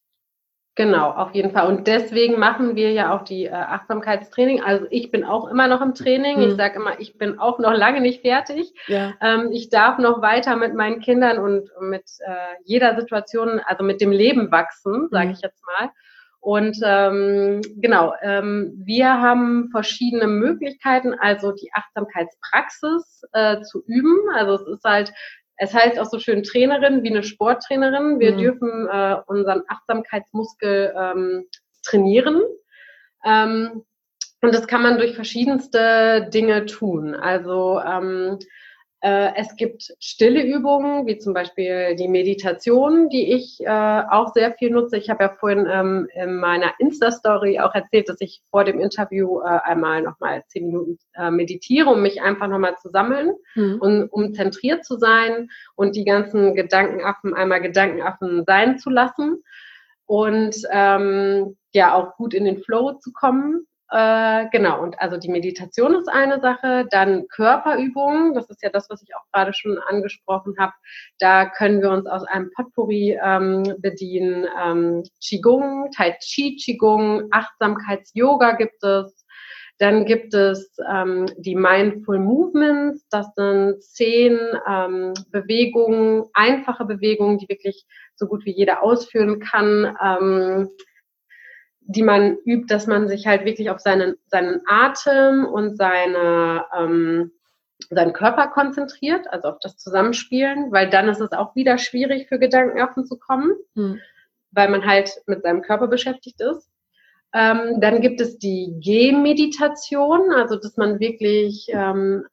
[0.79, 1.67] Genau, auf jeden Fall.
[1.67, 4.61] Und deswegen machen wir ja auch die äh, Achtsamkeitstraining.
[4.63, 6.37] Also ich bin auch immer noch im Training.
[6.37, 6.49] Hm.
[6.49, 8.73] Ich sage immer, ich bin auch noch lange nicht fertig.
[8.87, 9.13] Ja.
[9.19, 13.99] Ähm, ich darf noch weiter mit meinen Kindern und mit äh, jeder Situation, also mit
[13.99, 15.33] dem Leben wachsen, sage hm.
[15.33, 15.89] ich jetzt mal.
[16.41, 24.17] Und ähm, genau, ähm, wir haben verschiedene Möglichkeiten, also die Achtsamkeitspraxis äh, zu üben.
[24.33, 25.11] Also es ist halt
[25.59, 28.19] es heißt auch so schön Trainerin, wie eine Sporttrainerin.
[28.19, 28.37] Wir mhm.
[28.37, 31.45] dürfen äh, unseren Achtsamkeitsmuskel ähm,
[31.83, 32.41] trainieren.
[33.25, 33.83] Ähm,
[34.41, 37.13] und das kann man durch verschiedenste Dinge tun.
[37.13, 38.45] Also ähm, äh,
[39.01, 44.71] es gibt stille Übungen, wie zum Beispiel die Meditation, die ich äh, auch sehr viel
[44.71, 44.97] nutze.
[44.97, 49.39] Ich habe ja vorhin ähm, in meiner Insta-Story auch erzählt, dass ich vor dem Interview
[49.39, 53.77] äh, einmal nochmal zehn Minuten äh, meditiere, um mich einfach nochmal zu sammeln mhm.
[53.79, 59.41] und um zentriert zu sein und die ganzen Gedankenaffen einmal Gedankenaffen sein zu lassen
[60.05, 63.67] und ähm, ja auch gut in den Flow zu kommen.
[63.91, 68.87] Äh, genau, und also die Meditation ist eine Sache, dann Körperübungen, das ist ja das,
[68.89, 70.73] was ich auch gerade schon angesprochen habe.
[71.17, 74.45] Da können wir uns aus einem Potpourri ähm, bedienen.
[74.63, 79.25] Ähm, Qigong, Tai Chi Qigong, Achtsamkeits-Yoga gibt es.
[79.79, 83.07] Dann gibt es ähm, die Mindful Movements.
[83.09, 89.97] Das sind zehn ähm, Bewegungen, einfache Bewegungen, die wirklich so gut wie jeder ausführen kann.
[90.03, 90.69] Ähm,
[91.81, 97.31] die man übt, dass man sich halt wirklich auf seinen, seinen Atem und seine, ähm,
[97.89, 102.37] seinen Körper konzentriert, also auf das Zusammenspielen, weil dann ist es auch wieder schwierig für
[102.37, 103.99] Gedankenaffen zu kommen, hm.
[104.51, 106.69] weil man halt mit seinem Körper beschäftigt ist.
[107.33, 112.25] Ähm, dann gibt es die Gehmeditation, also dass man wirklich ähm,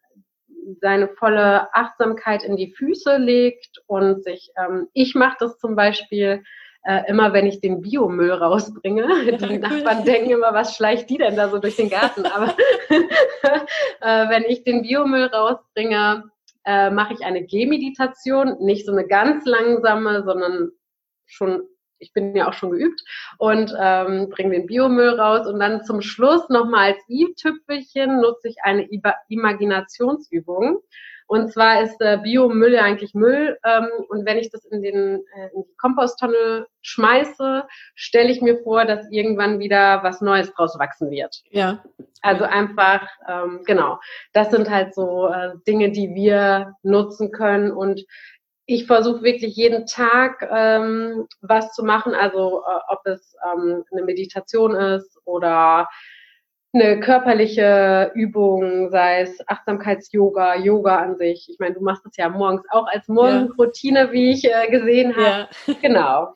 [0.81, 6.43] seine volle Achtsamkeit in die Füße legt und sich, ähm, ich mache das zum Beispiel
[6.87, 9.07] äh, immer, wenn ich den Biomüll rausbringe.
[9.27, 9.59] Ja, die cool.
[9.59, 12.25] Nachbarn denken immer, was schleicht die denn da so durch den Garten?
[12.27, 12.55] Aber
[14.01, 16.31] äh, wenn ich den Biomüll rausbringe,
[16.65, 20.71] äh, mache ich eine Gehmeditation, nicht so eine ganz langsame, sondern
[21.27, 21.63] schon
[21.99, 23.03] ich bin ja auch schon geübt
[23.39, 28.57] und ähm, bringe den Biomüll raus und dann zum Schluss nochmal als i-Tüpfelchen nutze ich
[28.63, 28.87] eine
[29.29, 30.81] Imaginationsübung.
[31.27, 35.25] Und zwar ist äh, Biomüll ja eigentlich Müll ähm, und wenn ich das in, den,
[35.35, 40.79] äh, in die Komposttonne schmeiße, stelle ich mir vor, dass irgendwann wieder was Neues draus
[40.79, 41.43] wachsen wird.
[41.51, 41.83] Ja.
[42.23, 43.99] Also einfach, ähm, genau,
[44.33, 48.05] das sind halt so äh, Dinge, die wir nutzen können und
[48.67, 54.03] ich versuche wirklich jeden Tag ähm, was zu machen, also äh, ob es ähm, eine
[54.03, 55.89] Meditation ist oder
[56.81, 61.49] eine körperliche Übung, sei es Achtsamkeits-Yoga, Yoga an sich.
[61.49, 64.13] Ich meine, du machst es ja morgens auch als Morgenroutine, ja.
[64.13, 65.49] wie ich äh, gesehen habe.
[65.67, 65.75] Ja.
[65.83, 66.35] Genau.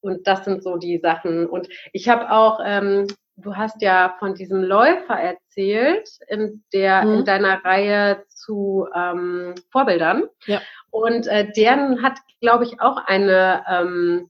[0.00, 1.46] Und das sind so die Sachen.
[1.46, 7.18] Und ich habe auch, ähm, du hast ja von diesem Läufer erzählt in der mhm.
[7.18, 10.24] in deiner Reihe zu ähm, Vorbildern.
[10.46, 10.60] Ja.
[10.90, 14.28] Und äh, deren hat, glaube ich, auch eine, ähm,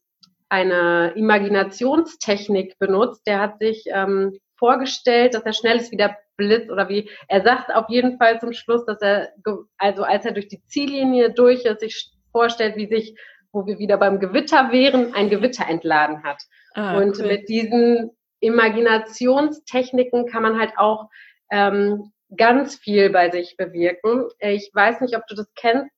[0.49, 3.23] eine Imaginationstechnik benutzt.
[3.27, 7.43] Der hat sich ähm, vorgestellt, dass er schnell ist wie der Blitz oder wie, er
[7.43, 9.31] sagt auf jeden Fall zum Schluss, dass er,
[9.77, 13.17] also als er durch die Ziellinie durch ist, sich vorstellt, wie sich,
[13.51, 16.41] wo wir wieder beim Gewitter wären, ein Gewitter entladen hat.
[16.75, 17.27] Ah, und cool.
[17.27, 21.09] mit diesen Imaginationstechniken kann man halt auch
[21.51, 24.29] ähm, ganz viel bei sich bewirken.
[24.39, 25.91] Ich weiß nicht, ob du das kennst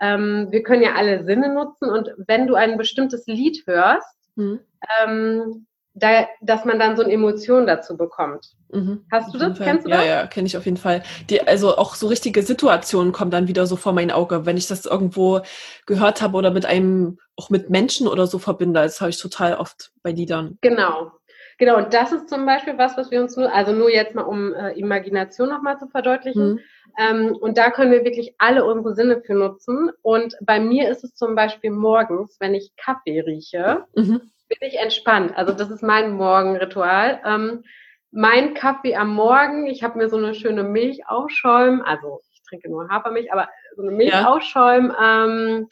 [0.00, 4.58] ähm, wir können ja alle Sinne nutzen und wenn du ein bestimmtes Lied hörst, mhm.
[5.00, 8.46] ähm, da, dass man dann so eine Emotion dazu bekommt.
[8.70, 9.04] Mhm.
[9.10, 9.58] Hast du das?
[9.58, 10.04] Kennst du das?
[10.04, 11.02] Ja, ja, kenne ich auf jeden Fall.
[11.28, 14.66] Die, also auch so richtige Situationen kommen dann wieder so vor mein Auge, wenn ich
[14.66, 15.40] das irgendwo
[15.86, 18.80] gehört habe oder mit einem, auch mit Menschen oder so verbinde.
[18.80, 20.58] Das habe ich total oft bei Liedern.
[20.62, 21.12] Genau.
[21.58, 24.22] Genau, und das ist zum Beispiel was, was wir uns nur, also nur jetzt mal
[24.22, 26.54] um äh, Imagination nochmal zu verdeutlichen.
[26.54, 26.60] Mhm.
[26.98, 29.90] Ähm, und da können wir wirklich alle unsere Sinne für nutzen.
[30.02, 34.31] Und bei mir ist es zum Beispiel morgens, wenn ich Kaffee rieche, mhm.
[34.60, 35.36] Bin ich entspannt.
[35.36, 37.20] Also das ist mein Morgenritual.
[37.24, 37.64] Ähm,
[38.10, 42.88] mein Kaffee am Morgen, ich habe mir so eine schöne Milchausschäum, also ich trinke nur
[42.88, 45.68] Hafermilch, aber so eine Milchausschäum ähm,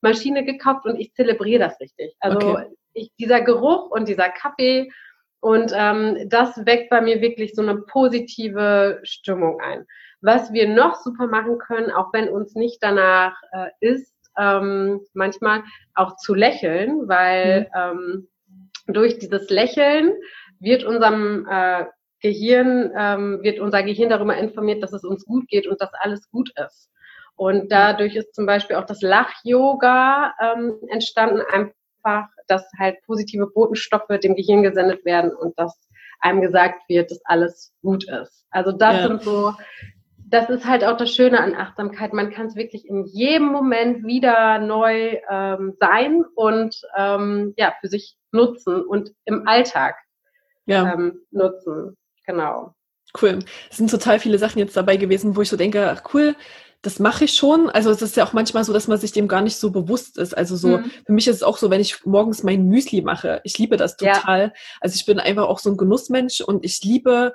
[0.00, 2.16] Maschine gekauft und ich zelebriere das richtig.
[2.20, 2.66] Also okay.
[2.92, 4.90] ich, dieser Geruch und dieser Kaffee
[5.40, 9.86] und ähm, das weckt bei mir wirklich so eine positive Stimmung ein.
[10.22, 15.62] Was wir noch super machen können, auch wenn uns nicht danach äh, ist, ähm, manchmal
[15.94, 17.80] auch zu lächeln, weil mhm.
[17.80, 18.28] ähm,
[18.86, 20.12] durch dieses Lächeln
[20.60, 21.84] wird unserem äh,
[22.20, 26.30] Gehirn, ähm, wird unser Gehirn darüber informiert, dass es uns gut geht und dass alles
[26.30, 26.90] gut ist.
[27.36, 34.06] Und dadurch ist zum Beispiel auch das Lach-Yoga ähm, entstanden, einfach, dass halt positive Botenstoffe
[34.22, 35.88] dem Gehirn gesendet werden und dass
[36.20, 38.46] einem gesagt wird, dass alles gut ist.
[38.50, 39.08] Also das ja.
[39.08, 39.52] sind so
[40.26, 42.12] das ist halt auch das Schöne an Achtsamkeit.
[42.12, 47.88] Man kann es wirklich in jedem Moment wieder neu ähm, sein und ähm, ja, für
[47.88, 49.96] sich nutzen und im Alltag
[50.66, 50.92] ja.
[50.92, 51.96] ähm, nutzen.
[52.26, 52.74] Genau.
[53.20, 53.40] Cool.
[53.70, 56.34] Es sind total viele Sachen jetzt dabei gewesen, wo ich so denke, ach cool,
[56.82, 57.70] das mache ich schon.
[57.70, 60.18] Also es ist ja auch manchmal so, dass man sich dem gar nicht so bewusst
[60.18, 60.36] ist.
[60.36, 60.90] Also so, mhm.
[61.06, 63.40] für mich ist es auch so, wenn ich morgens mein Müsli mache.
[63.44, 64.40] Ich liebe das total.
[64.42, 64.52] Ja.
[64.80, 67.32] Also ich bin einfach auch so ein Genussmensch und ich liebe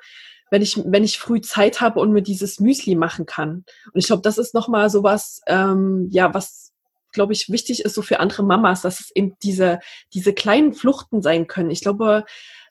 [0.49, 3.65] wenn ich, wenn ich früh Zeit habe und mir dieses Müsli machen kann.
[3.93, 6.73] Und ich glaube, das ist nochmal sowas, ähm, ja, was,
[7.11, 9.79] glaube ich, wichtig ist so für andere Mamas, dass es eben diese,
[10.13, 11.69] diese kleinen Fluchten sein können.
[11.69, 12.25] Ich glaube,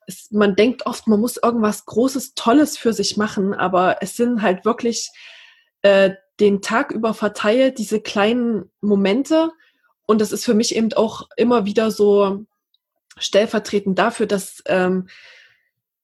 [0.06, 4.42] es, man denkt oft, man muss irgendwas Großes, Tolles für sich machen, aber es sind
[4.42, 5.10] halt wirklich
[5.82, 9.50] äh, den Tag über verteilt diese kleinen Momente.
[10.06, 12.46] Und das ist für mich eben auch immer wieder so
[13.18, 15.08] stellvertretend dafür, dass ähm,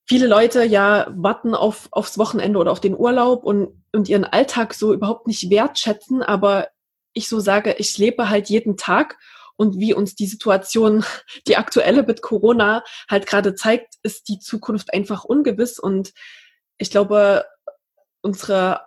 [0.07, 4.75] viele Leute ja warten auf, aufs Wochenende oder auf den Urlaub und, und ihren Alltag
[4.75, 6.69] so überhaupt nicht wertschätzen, aber
[7.13, 9.19] ich so sage, ich lebe halt jeden Tag
[9.57, 11.05] und wie uns die Situation,
[11.47, 16.13] die aktuelle mit Corona halt gerade zeigt, ist die Zukunft einfach ungewiss und
[16.77, 17.45] ich glaube,
[18.21, 18.81] unsere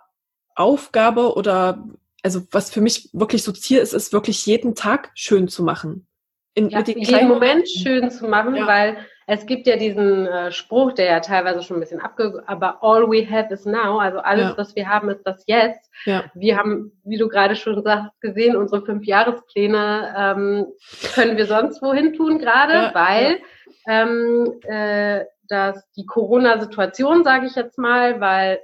[0.54, 1.84] Aufgabe oder
[2.22, 6.06] also was für mich wirklich so Ziel ist, ist wirklich jeden Tag schön zu machen.
[6.54, 8.66] In, ja, mit den jeden Moment schön zu machen, ja.
[8.66, 8.98] weil
[9.30, 13.10] es gibt ja diesen äh, Spruch, der ja teilweise schon ein bisschen abge, aber all
[13.10, 14.54] we have is now, also alles, ja.
[14.56, 15.90] was wir haben, ist das jetzt.
[16.06, 16.24] Ja.
[16.32, 20.66] Wir haben, wie du gerade schon sagst, gesehen, unsere fünf Jahrespläne ähm,
[21.14, 23.38] können wir sonst wohin tun gerade, ja, weil
[23.86, 28.60] ähm, äh, dass die Corona-Situation, sage ich jetzt mal, weil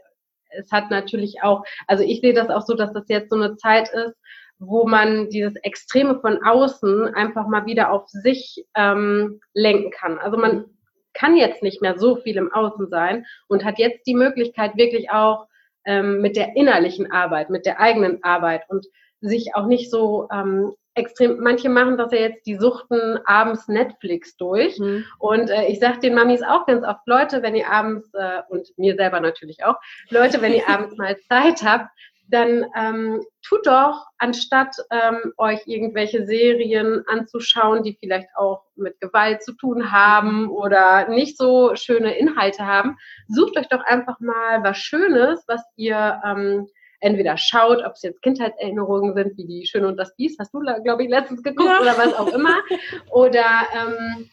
[0.48, 3.56] es hat natürlich auch, also ich sehe das auch so, dass das jetzt so eine
[3.56, 4.14] Zeit ist,
[4.58, 10.18] wo man dieses Extreme von außen einfach mal wieder auf sich ähm, lenken kann.
[10.18, 10.66] Also man
[11.12, 15.10] kann jetzt nicht mehr so viel im Außen sein und hat jetzt die Möglichkeit, wirklich
[15.10, 15.46] auch
[15.84, 18.86] ähm, mit der innerlichen Arbeit, mit der eigenen Arbeit und
[19.20, 24.36] sich auch nicht so ähm, extrem, manche machen das ja jetzt, die suchten abends Netflix
[24.36, 24.78] durch.
[24.78, 25.04] Mhm.
[25.18, 28.68] Und äh, ich sage den Mamis auch ganz oft, Leute, wenn ihr abends, äh, und
[28.76, 29.76] mir selber natürlich auch,
[30.10, 31.88] Leute, wenn ihr abends mal Zeit habt,
[32.28, 39.42] dann ähm, tut doch, anstatt ähm, euch irgendwelche Serien anzuschauen, die vielleicht auch mit Gewalt
[39.42, 42.96] zu tun haben oder nicht so schöne Inhalte haben,
[43.28, 46.66] sucht euch doch einfach mal was Schönes, was ihr ähm,
[47.00, 50.60] entweder schaut, ob es jetzt Kindheitserinnerungen sind, wie die Schöne und das Biest, hast du,
[50.60, 51.80] glaube ich, letztens geguckt ja.
[51.80, 52.56] oder was auch immer,
[53.10, 54.30] oder ähm,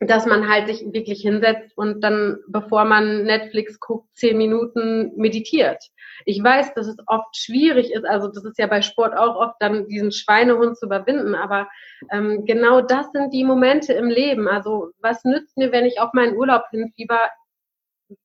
[0.00, 5.82] dass man halt sich wirklich hinsetzt und dann, bevor man Netflix guckt, zehn Minuten meditiert.
[6.24, 9.56] Ich weiß, dass es oft schwierig ist, also das ist ja bei Sport auch oft
[9.60, 11.68] dann diesen Schweinehund zu überwinden, aber
[12.10, 14.48] ähm, genau das sind die Momente im Leben.
[14.48, 17.18] Also was nützt mir, wenn ich auf meinen Urlaub hinfieber?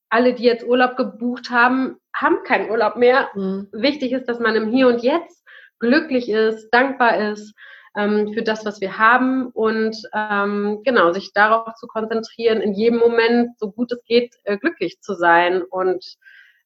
[0.08, 3.28] Alle, die jetzt Urlaub gebucht haben, haben keinen Urlaub mehr.
[3.34, 3.68] Mhm.
[3.72, 5.44] Wichtig ist, dass man im Hier und Jetzt
[5.78, 7.54] glücklich ist, dankbar ist
[7.96, 12.98] ähm, für das, was wir haben und ähm, genau sich darauf zu konzentrieren, in jedem
[12.98, 16.04] Moment, so gut es geht, äh, glücklich zu sein und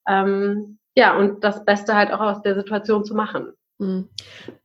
[0.09, 3.53] ähm, ja, und das Beste halt auch aus der Situation zu machen.
[3.79, 4.09] Mhm.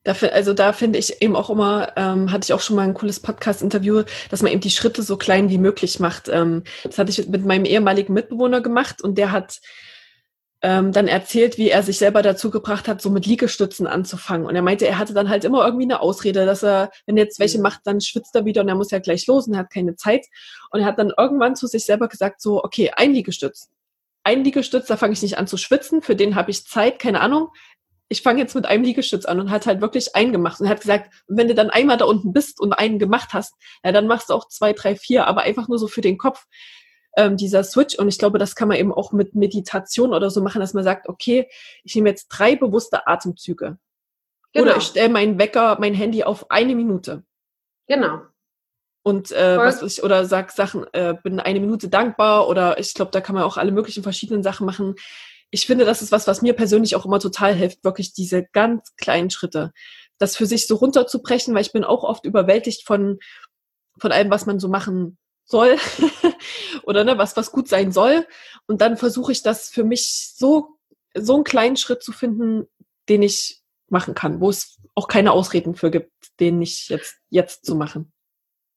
[0.03, 2.93] Dafür, also da finde ich eben auch immer, ähm, hatte ich auch schon mal ein
[2.93, 6.27] cooles Podcast-Interview, dass man eben die Schritte so klein wie möglich macht.
[6.27, 9.61] Ähm, das hatte ich mit meinem ehemaligen Mitbewohner gemacht und der hat
[10.65, 14.47] ähm, dann erzählt, wie er sich selber dazu gebracht hat, so mit Liegestützen anzufangen.
[14.47, 17.25] Und er meinte, er hatte dann halt immer irgendwie eine Ausrede, dass er, wenn er
[17.25, 19.59] jetzt welche macht, dann schwitzt er wieder und er muss ja gleich los und er
[19.59, 20.25] hat keine Zeit.
[20.71, 23.69] Und er hat dann irgendwann zu sich selber gesagt, so, okay, ein Liegestütz.
[24.23, 27.21] Ein Liegestütz, da fange ich nicht an zu schwitzen, für den habe ich Zeit, keine
[27.21, 27.49] Ahnung.
[28.09, 30.81] Ich fange jetzt mit einem Liegestütz an und hat halt wirklich einen gemacht und hat
[30.81, 34.31] gesagt, wenn du dann einmal da unten bist und einen gemacht hast, ja, dann machst
[34.31, 36.47] du auch zwei, drei, vier, aber einfach nur so für den Kopf
[37.15, 37.97] ähm, dieser Switch.
[37.97, 40.83] Und ich glaube, das kann man eben auch mit Meditation oder so machen, dass man
[40.83, 41.47] sagt, okay,
[41.83, 43.77] ich nehme jetzt drei bewusste Atemzüge.
[44.53, 44.65] Genau.
[44.65, 47.23] Oder ich stelle meinen Wecker, mein Handy auf eine Minute.
[47.87, 48.21] Genau.
[49.03, 53.11] Und äh, was ich, oder sag Sachen, äh, bin eine Minute dankbar oder ich glaube,
[53.11, 54.95] da kann man auch alle möglichen verschiedenen Sachen machen.
[55.51, 58.95] Ich finde, das ist was, was mir persönlich auch immer total hilft, wirklich diese ganz
[58.95, 59.73] kleinen Schritte.
[60.17, 63.19] Das für sich so runterzubrechen, weil ich bin auch oft überwältigt von,
[63.99, 65.77] von allem, was man so machen soll
[66.83, 68.25] oder ne, was, was gut sein soll.
[68.67, 70.77] Und dann versuche ich das für mich so,
[71.15, 72.67] so einen kleinen Schritt zu finden,
[73.07, 77.65] den ich machen kann, wo es auch keine Ausreden für gibt, den nicht jetzt, jetzt
[77.65, 78.11] zu machen.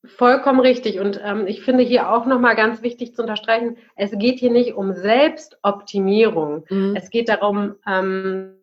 [0.05, 1.01] Vollkommen richtig.
[1.01, 4.75] Und ähm, ich finde hier auch nochmal ganz wichtig zu unterstreichen, es geht hier nicht
[4.75, 6.65] um Selbstoptimierung.
[6.69, 6.95] Mhm.
[6.95, 8.58] Es geht darum, ähm,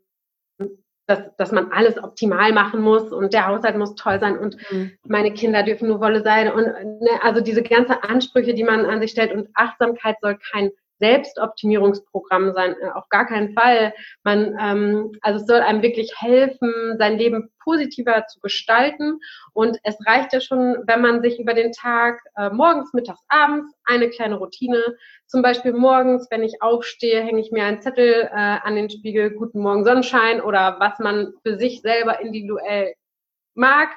[1.08, 4.92] dass, dass man alles optimal machen muss und der Haushalt muss toll sein und mhm.
[5.08, 9.02] meine Kinder dürfen nur Wolle sein und ne, also diese ganzen Ansprüche, die man an
[9.02, 13.94] sich stellt und Achtsamkeit soll kein Selbstoptimierungsprogramm sein, äh, auf gar keinen Fall.
[14.24, 19.20] Man, ähm, also es soll einem wirklich helfen, sein Leben positiver zu gestalten.
[19.54, 23.74] Und es reicht ja schon, wenn man sich über den Tag äh, morgens, mittags, abends
[23.86, 24.96] eine kleine Routine,
[25.28, 29.32] zum Beispiel morgens, wenn ich aufstehe, hänge ich mir einen Zettel äh, an den Spiegel,
[29.32, 32.94] Guten Morgen Sonnenschein oder was man für sich selber individuell
[33.56, 33.90] mag.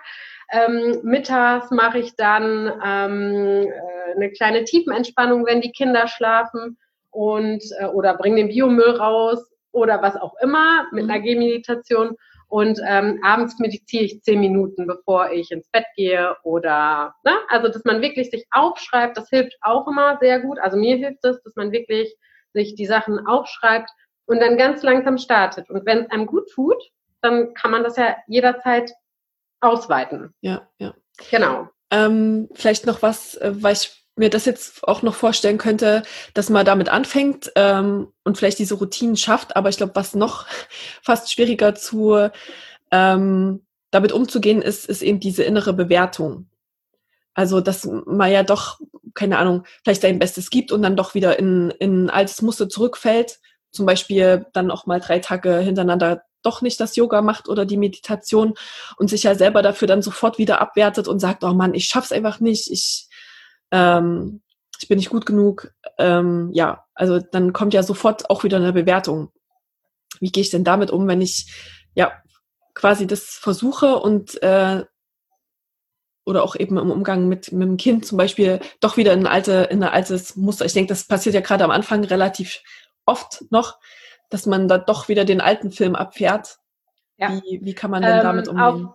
[0.51, 6.79] Ähm, mittags mache ich dann ähm, äh, eine kleine Tiefenentspannung, wenn die Kinder schlafen
[7.11, 11.11] und äh, oder bring den Biomüll raus oder was auch immer mit mhm.
[11.11, 12.17] einer Gehmeditation.
[12.49, 17.33] Und ähm, abends meditiere ich zehn Minuten, bevor ich ins Bett gehe oder, ne?
[17.49, 20.59] also dass man wirklich sich aufschreibt, das hilft auch immer sehr gut.
[20.59, 22.17] Also mir hilft es, dass man wirklich
[22.55, 23.91] sich die Sachen aufschreibt
[24.25, 25.69] und dann ganz langsam startet.
[25.69, 26.83] Und wenn es einem gut tut,
[27.21, 28.93] dann kann man das ja jederzeit
[29.61, 30.33] ausweiten.
[30.41, 30.95] Ja, ja.
[31.31, 31.69] Genau.
[31.91, 36.03] Ähm, vielleicht noch was, äh, weil ich mir das jetzt auch noch vorstellen könnte,
[36.35, 39.57] dass man damit anfängt ähm, und vielleicht diese Routinen schafft.
[39.57, 40.47] Aber ich glaube, was noch
[41.03, 42.31] fast schwieriger zu
[42.91, 46.49] ähm, damit umzugehen ist, ist eben diese innere Bewertung.
[47.35, 48.81] Also, dass man ja doch,
[49.15, 53.39] keine Ahnung, vielleicht sein Bestes gibt und dann doch wieder in, in altes Muster zurückfällt.
[53.71, 57.77] Zum Beispiel dann auch mal drei Tage hintereinander doch nicht das Yoga macht oder die
[57.77, 58.55] Meditation
[58.97, 62.13] und sich ja selber dafür dann sofort wieder abwertet und sagt, oh Mann, ich schaff's
[62.13, 63.08] einfach nicht, ich
[63.71, 64.43] ähm,
[64.81, 65.73] ich bin nicht gut genug.
[65.99, 69.33] Ähm, ja, also dann kommt ja sofort auch wieder eine Bewertung.
[70.21, 71.53] Wie gehe ich denn damit um, wenn ich
[71.95, 72.13] ja
[72.75, 74.85] quasi das versuche und äh,
[76.25, 79.69] oder auch eben im Umgang mit, mit dem Kind zum Beispiel doch wieder in, alte,
[79.71, 80.67] in ein altes Muster.
[80.67, 82.63] Ich denke, das passiert ja gerade am Anfang relativ
[83.07, 83.79] oft noch,
[84.29, 86.59] dass man da doch wieder den alten Film abfährt.
[87.17, 87.31] Ja.
[87.31, 88.89] Wie, wie kann man denn ähm, damit umgehen?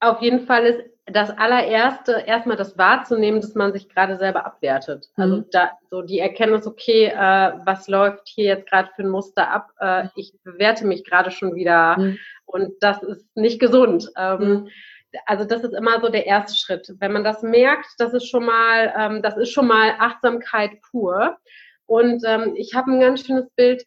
[0.00, 4.44] Auf, auf jeden Fall ist das allererste erstmal das wahrzunehmen, dass man sich gerade selber
[4.44, 5.08] abwertet.
[5.16, 5.44] Also mhm.
[5.52, 9.70] da so die Erkenntnis, okay, äh, was läuft hier jetzt gerade für ein Muster ab?
[9.80, 10.10] Äh, mhm.
[10.16, 12.18] ich bewerte mich gerade schon wieder mhm.
[12.44, 14.10] und das ist nicht gesund.
[14.16, 14.68] Ähm, mhm
[15.24, 16.92] also das ist immer so der erste Schritt.
[16.98, 21.36] Wenn man das merkt, das ist schon mal, ähm, das ist schon mal Achtsamkeit pur.
[21.86, 23.86] Und ähm, ich habe ein ganz schönes Bild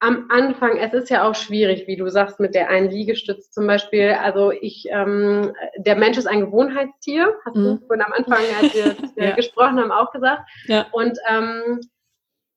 [0.00, 0.78] am Anfang.
[0.78, 4.12] Es ist ja auch schwierig, wie du sagst, mit der einen Liegestütz zum Beispiel.
[4.12, 7.78] Also ich, ähm, der Mensch ist ein Gewohnheitstier, hast mhm.
[7.80, 9.36] du vorhin am Anfang, als wir ja.
[9.36, 10.42] gesprochen haben, auch gesagt.
[10.66, 10.86] Ja.
[10.92, 11.80] Und ähm,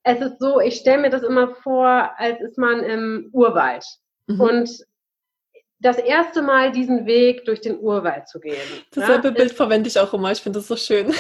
[0.04, 3.86] es ist so, ich stelle mir das immer vor, als ist man im Urwald.
[4.28, 4.42] Mhm.
[4.42, 4.70] Und
[5.80, 8.56] das erste Mal diesen Weg durch den Urwald zu gehen.
[8.92, 11.14] Dasselbe ja, Bild ist, verwende ich auch immer, ich finde das so schön.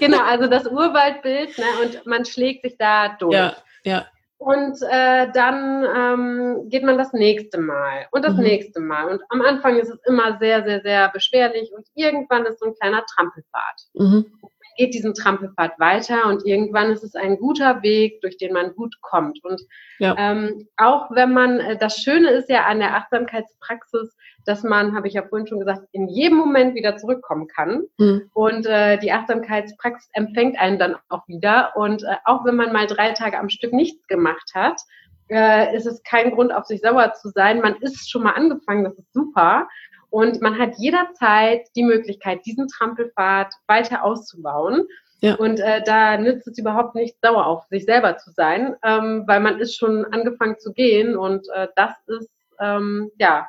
[0.00, 3.34] Genau, also das Urwaldbild ne, und man schlägt sich da durch.
[3.34, 4.06] Ja, ja.
[4.40, 8.44] Und äh, dann ähm, geht man das nächste Mal und das mhm.
[8.44, 9.10] nächste Mal.
[9.10, 12.74] Und am Anfang ist es immer sehr, sehr, sehr beschwerlich und irgendwann ist so ein
[12.74, 13.76] kleiner Trampelpfad.
[13.92, 14.32] Mhm
[14.80, 18.96] geht diesen Trampelpfad weiter und irgendwann ist es ein guter Weg, durch den man gut
[19.02, 19.44] kommt.
[19.44, 19.60] Und
[19.98, 20.14] ja.
[20.18, 24.16] ähm, auch wenn man, äh, das Schöne ist ja an der Achtsamkeitspraxis,
[24.46, 27.82] dass man, habe ich ja vorhin schon gesagt, in jedem Moment wieder zurückkommen kann.
[27.98, 28.30] Mhm.
[28.32, 31.76] Und äh, die Achtsamkeitspraxis empfängt einen dann auch wieder.
[31.76, 34.80] Und äh, auch wenn man mal drei Tage am Stück nichts gemacht hat,
[35.28, 37.60] äh, ist es kein Grund, auf sich sauer zu sein.
[37.60, 39.68] Man ist schon mal angefangen, das ist super.
[40.10, 44.86] Und man hat jederzeit die Möglichkeit, diesen Trampelpfad weiter auszubauen.
[45.20, 45.34] Ja.
[45.34, 49.40] Und äh, da nützt es überhaupt nicht, sauer auf sich selber zu sein, ähm, weil
[49.40, 53.46] man ist schon angefangen zu gehen und äh, das ist, ähm, ja,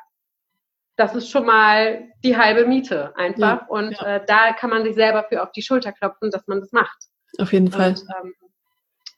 [0.96, 3.62] das ist schon mal die halbe Miete einfach.
[3.62, 3.66] Ja.
[3.68, 4.16] Und ja.
[4.16, 7.06] Äh, da kann man sich selber für auf die Schulter klopfen, dass man das macht.
[7.38, 7.90] Auf jeden Fall.
[7.90, 8.34] Und, ähm,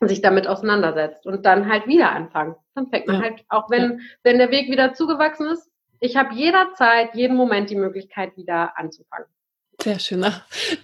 [0.08, 2.54] sich damit auseinandersetzt und dann halt wieder anfangen.
[2.74, 5.70] Dann fängt man halt, auch wenn, wenn der Weg wieder zugewachsen ist,
[6.04, 9.26] ich habe jederzeit, jeden Moment die Möglichkeit, wieder anzufangen.
[9.82, 10.24] Sehr schön.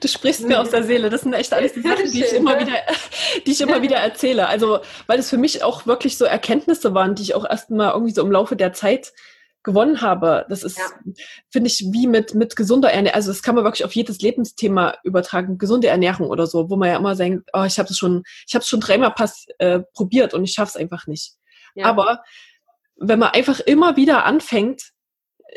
[0.01, 1.11] Du sprichst mir aus der Seele.
[1.11, 2.73] Das sind echt alles die Sachen, die ich immer wieder,
[3.47, 4.49] die ich immer wieder erzähle.
[4.49, 7.93] Also, weil es für mich auch wirklich so Erkenntnisse waren, die ich auch erst mal
[7.93, 9.13] irgendwie so im Laufe der Zeit
[9.63, 10.47] gewonnen habe.
[10.49, 10.85] Das ist, ja.
[11.51, 13.17] finde ich, wie mit, mit gesunder Ernährung.
[13.17, 15.59] Also, das kann man wirklich auf jedes Lebensthema übertragen.
[15.59, 18.55] Gesunde Ernährung oder so, wo man ja immer sagt, oh, ich habe es schon, ich
[18.55, 21.35] habe es schon dreimal pass, äh, probiert und ich schaffe es einfach nicht.
[21.75, 21.87] Ja.
[21.87, 22.23] Aber
[22.97, 24.93] wenn man einfach immer wieder anfängt,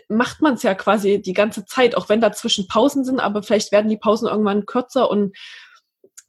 [0.09, 3.71] macht man es ja quasi die ganze Zeit, auch wenn dazwischen Pausen sind, aber vielleicht
[3.71, 5.35] werden die Pausen irgendwann kürzer und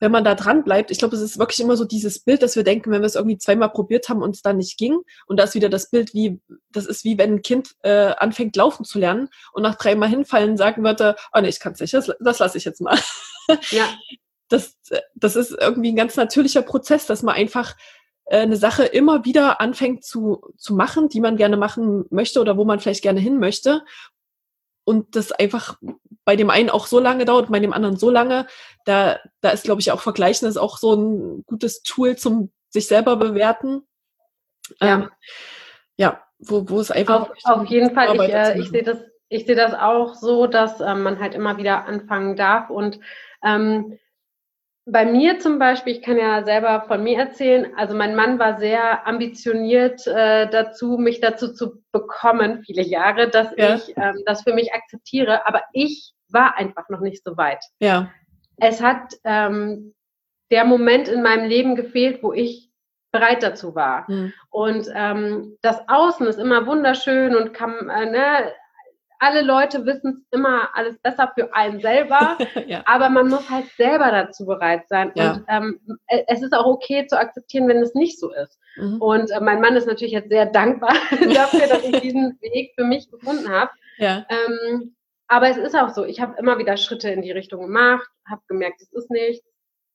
[0.00, 2.56] wenn man da dran bleibt, ich glaube, es ist wirklich immer so dieses Bild, dass
[2.56, 4.98] wir denken, wenn wir es irgendwie zweimal probiert haben und es dann nicht ging.
[5.26, 6.40] Und da ist wieder das Bild, wie,
[6.70, 10.56] das ist wie wenn ein Kind äh, anfängt laufen zu lernen und nach dreimal hinfallen
[10.56, 12.98] sagen würde, oh nee, ich kann es nicht, das, das lasse ich jetzt mal.
[13.70, 13.88] Ja.
[14.48, 14.76] Das,
[15.14, 17.74] das ist irgendwie ein ganz natürlicher Prozess, dass man einfach
[18.26, 22.64] eine Sache immer wieder anfängt zu, zu machen, die man gerne machen möchte oder wo
[22.64, 23.84] man vielleicht gerne hin möchte.
[24.84, 25.78] Und das einfach
[26.24, 28.46] bei dem einen auch so lange dauert, bei dem anderen so lange.
[28.84, 32.86] Da, da ist, glaube ich, auch Vergleichen ist auch so ein gutes Tool zum sich
[32.86, 33.82] selber bewerten.
[34.80, 35.10] Ja, ähm,
[35.96, 37.30] ja wo, wo es einfach.
[37.30, 38.98] Auf, auf jeden Fall, ich, äh, ich sehe das,
[39.28, 43.00] ich sehe das auch so, dass ähm, man halt immer wieder anfangen darf und
[43.42, 43.98] ähm,
[44.86, 48.58] bei mir zum Beispiel, ich kann ja selber von mir erzählen, also mein Mann war
[48.58, 53.76] sehr ambitioniert äh, dazu, mich dazu zu bekommen, viele Jahre, dass ja.
[53.76, 57.64] ich ähm, das für mich akzeptiere, aber ich war einfach noch nicht so weit.
[57.78, 58.10] Ja.
[58.58, 59.94] Es hat ähm,
[60.50, 62.70] der Moment in meinem Leben gefehlt, wo ich
[63.10, 64.10] bereit dazu war.
[64.10, 64.32] Mhm.
[64.50, 68.52] Und ähm, das Außen ist immer wunderschön und kann, äh, ne,
[69.18, 72.82] alle Leute wissen es immer alles besser für einen selber, ja.
[72.86, 75.12] aber man muss halt selber dazu bereit sein.
[75.14, 75.32] Ja.
[75.32, 78.58] Und ähm, äh, es ist auch okay zu akzeptieren, wenn es nicht so ist.
[78.76, 79.00] Mhm.
[79.00, 82.84] Und äh, mein Mann ist natürlich jetzt sehr dankbar dafür, dass ich diesen Weg für
[82.84, 83.70] mich gefunden habe.
[83.98, 84.26] Ja.
[84.28, 84.94] Ähm,
[85.28, 88.42] aber es ist auch so, ich habe immer wieder Schritte in die Richtung gemacht, habe
[88.48, 89.46] gemerkt, es ist nichts.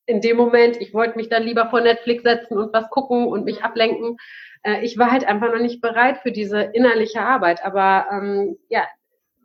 [0.06, 3.46] In dem Moment, ich wollte mich dann lieber vor Netflix setzen und was gucken und
[3.46, 4.18] mich ablenken.
[4.64, 7.64] Äh, ich war halt einfach noch nicht bereit für diese innerliche Arbeit.
[7.64, 8.84] Aber ähm, ja,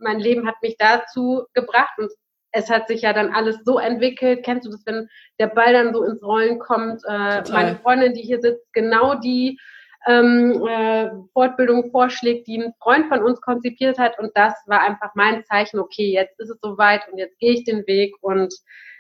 [0.05, 2.11] mein Leben hat mich dazu gebracht und
[2.53, 4.45] es hat sich ja dann alles so entwickelt.
[4.45, 5.09] Kennst du das, wenn
[5.41, 7.03] der Ball dann so ins Rollen kommt?
[7.09, 9.59] Äh, meine Freundin, die hier sitzt, genau die
[10.07, 14.19] ähm, äh, Fortbildung vorschlägt, die ein Freund von uns konzipiert hat.
[14.21, 17.65] Und das war einfach mein Zeichen, okay, jetzt ist es soweit und jetzt gehe ich
[17.65, 18.15] den Weg.
[18.21, 18.55] Und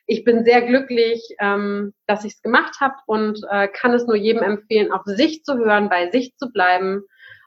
[0.07, 4.17] ich bin sehr glücklich, ähm, dass ich es gemacht habe und äh, kann es nur
[4.17, 7.05] jedem empfehlen, auf sich zu hören, bei sich zu bleiben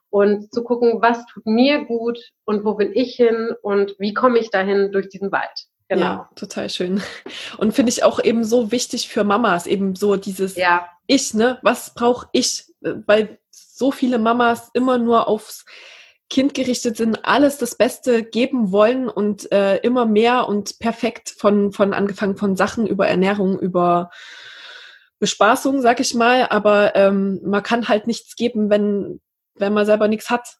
[0.10, 4.40] und zu gucken, was tut mir gut und wo will ich hin und wie komme
[4.40, 5.68] ich dahin durch diesen Wald.
[5.90, 6.04] Genau.
[6.04, 7.02] Ja, total schön.
[7.58, 10.86] Und finde ich auch eben so wichtig für Mamas, eben so dieses ja.
[11.08, 11.60] Ich, ne?
[11.62, 12.66] Was brauche ich?
[12.82, 15.66] Weil so viele Mamas immer nur aufs
[16.30, 21.72] Kind gerichtet sind, alles das Beste geben wollen und äh, immer mehr und perfekt von,
[21.72, 24.12] von angefangen von Sachen über Ernährung, über
[25.20, 29.22] Bespaßung, sag ich mal, aber ähm, man kann halt nichts geben, wenn,
[29.60, 30.58] wenn man selber nichts hat.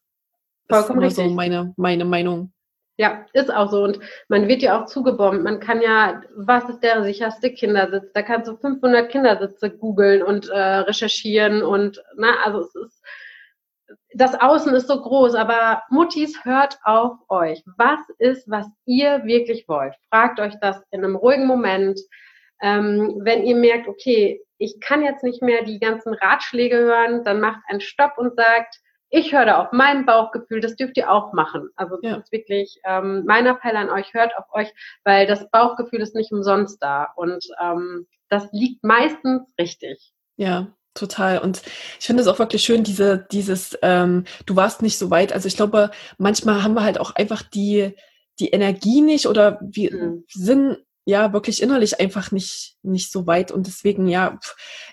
[0.68, 2.52] Das Vollkommen ist so meine, meine Meinung.
[2.98, 3.84] Ja, ist auch so.
[3.84, 5.44] Und man wird ja auch zugebombt.
[5.44, 8.12] Man kann ja, was ist der sicherste Kindersitz?
[8.12, 13.02] Da kannst du 500 Kindersitze googeln und äh, recherchieren und, na, also es ist,
[14.14, 17.62] das Außen ist so groß, aber Muttis, hört auf euch.
[17.76, 19.94] Was ist, was ihr wirklich wollt?
[20.10, 22.00] Fragt euch das in einem ruhigen Moment.
[22.60, 27.40] Ähm, wenn ihr merkt, okay, ich kann jetzt nicht mehr die ganzen Ratschläge hören, dann
[27.40, 28.80] macht einen Stopp und sagt,
[29.10, 31.70] ich höre da auf mein Bauchgefühl, das dürft ihr auch machen.
[31.76, 32.16] Also das ja.
[32.18, 34.68] ist wirklich ähm, mein Appell an euch, hört auf euch,
[35.04, 40.12] weil das Bauchgefühl ist nicht umsonst da und ähm, das liegt meistens richtig.
[40.36, 41.38] Ja, total.
[41.38, 41.62] Und
[41.98, 45.32] ich finde es auch wirklich schön, diese, dieses, ähm, du warst nicht so weit.
[45.32, 47.94] Also ich glaube, manchmal haben wir halt auch einfach die,
[48.38, 50.24] die Energie nicht oder wir mhm.
[50.28, 53.50] sind ja wirklich innerlich einfach nicht, nicht so weit.
[53.50, 54.38] Und deswegen, ja,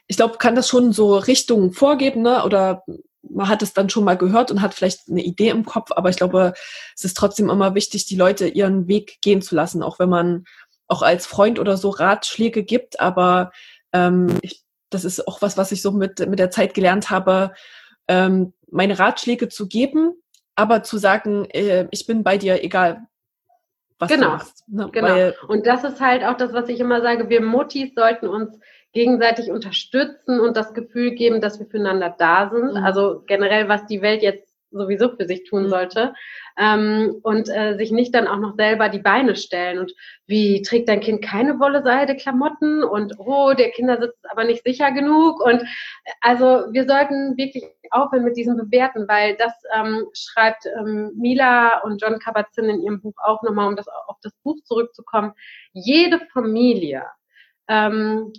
[0.07, 2.43] ich glaube, kann das schon so Richtungen vorgeben, ne?
[2.45, 2.83] Oder
[3.29, 6.09] man hat es dann schon mal gehört und hat vielleicht eine Idee im Kopf, aber
[6.09, 6.53] ich glaube,
[6.95, 10.45] es ist trotzdem immer wichtig, die Leute ihren Weg gehen zu lassen, auch wenn man
[10.87, 12.99] auch als Freund oder so Ratschläge gibt.
[12.99, 13.51] Aber
[13.93, 17.53] ähm, ich, das ist auch was, was ich so mit, mit der Zeit gelernt habe,
[18.07, 20.13] ähm, meine Ratschläge zu geben,
[20.55, 23.07] aber zu sagen, äh, ich bin bei dir, egal
[23.97, 24.25] was genau.
[24.25, 24.63] du machst.
[24.67, 24.89] Ne?
[24.91, 25.07] Genau.
[25.07, 28.59] Weil, und das ist halt auch das, was ich immer sage, wir Muttis sollten uns
[28.95, 32.71] gegenseitig unterstützen und das Gefühl geben, dass wir füreinander da sind.
[32.71, 32.83] Mhm.
[32.83, 35.69] Also generell, was die Welt jetzt sowieso für sich tun mhm.
[35.69, 36.13] sollte.
[36.57, 39.79] Ähm, und äh, sich nicht dann auch noch selber die Beine stellen.
[39.79, 39.93] Und
[40.25, 42.83] wie trägt dein Kind keine Wolle Seide Klamotten?
[42.83, 45.43] Und oh, der Kindersitz ist aber nicht sicher genug.
[45.43, 45.63] Und
[46.21, 52.01] also wir sollten wirklich aufhören mit diesem Bewerten, weil das ähm, schreibt ähm, Mila und
[52.01, 55.33] John Kabat-Zinn in ihrem Buch auch nochmal, um das, auf das Buch zurückzukommen.
[55.73, 57.03] Jede Familie
[57.67, 58.31] ähm,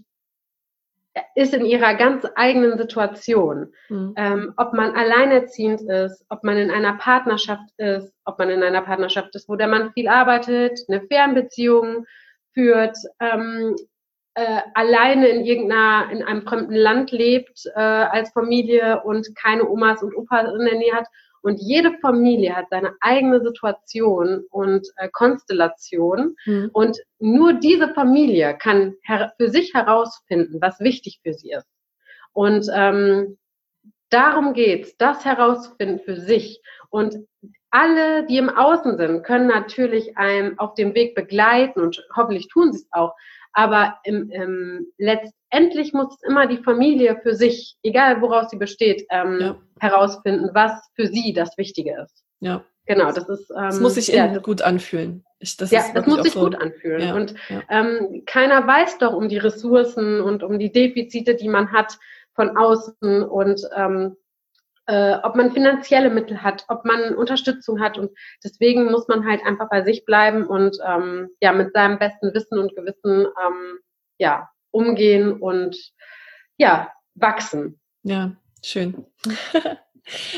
[1.35, 3.73] ist in ihrer ganz eigenen Situation.
[3.89, 4.15] Mhm.
[4.17, 8.83] Ähm, ob man alleinerziehend ist, ob man in einer Partnerschaft ist, ob man in einer
[8.83, 12.07] Partnerschaft ist, wo der Mann viel arbeitet, eine Fernbeziehung
[12.53, 13.77] führt, ähm,
[14.35, 20.03] äh, alleine in irgendeiner, in einem fremden Land lebt äh, als Familie und keine Omas
[20.03, 21.07] und Opas in der Nähe hat
[21.47, 26.35] und jede Familie hat seine eigene Situation und äh, Konstellation.
[26.45, 26.71] Mhm.
[26.73, 28.97] Und nur diese Familie kann
[29.37, 31.69] für sich herausfinden, was wichtig für sie ist.
[32.33, 33.39] Und ähm,
[34.11, 36.61] darum geht's, das herauszufinden für sich.
[36.91, 37.17] Und
[37.71, 42.73] alle, die im Außen sind, können natürlich einen auf dem Weg begleiten und hoffentlich tun
[42.73, 43.15] sie es auch.
[43.53, 44.87] Aber im, im,
[45.57, 49.57] letztendlich muss immer die Familie für sich, egal woraus sie besteht, ähm, ja.
[49.81, 52.25] herausfinden, was für sie das Wichtige ist.
[52.41, 52.65] Ja.
[52.87, 53.51] Genau, das ist.
[53.51, 55.25] Ähm, das muss sich ja, gut anfühlen.
[55.41, 57.01] Ich, das ja, das muss sich so, gut anfühlen.
[57.01, 57.63] Ja, und ja.
[57.69, 61.99] Ähm, keiner weiß doch um die Ressourcen und um die Defizite, die man hat
[62.35, 64.17] von außen und ähm,
[64.87, 67.99] äh, ob man finanzielle Mittel hat, ob man Unterstützung hat.
[67.99, 68.13] Und
[68.45, 72.59] deswegen muss man halt einfach bei sich bleiben und ähm, ja mit seinem besten Wissen
[72.61, 73.79] und Gewissen ähm,
[74.19, 75.77] ja umgehen und
[76.57, 77.81] ja wachsen.
[78.03, 79.07] Ja, schön.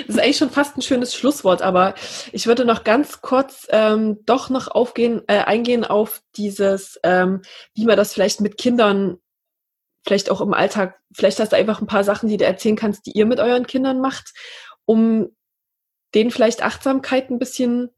[0.07, 1.95] Das ist eigentlich schon fast ein schönes Schlusswort, aber
[2.33, 7.43] ich würde noch ganz kurz ähm, doch noch aufgehen, äh, eingehen auf dieses, ähm,
[7.75, 9.19] wie man das vielleicht mit Kindern
[10.07, 13.05] vielleicht auch im Alltag, vielleicht hast du einfach ein paar Sachen, die du erzählen kannst,
[13.05, 14.33] die ihr mit euren Kindern macht,
[14.87, 15.37] um
[16.15, 17.91] denen vielleicht Achtsamkeit ein bisschen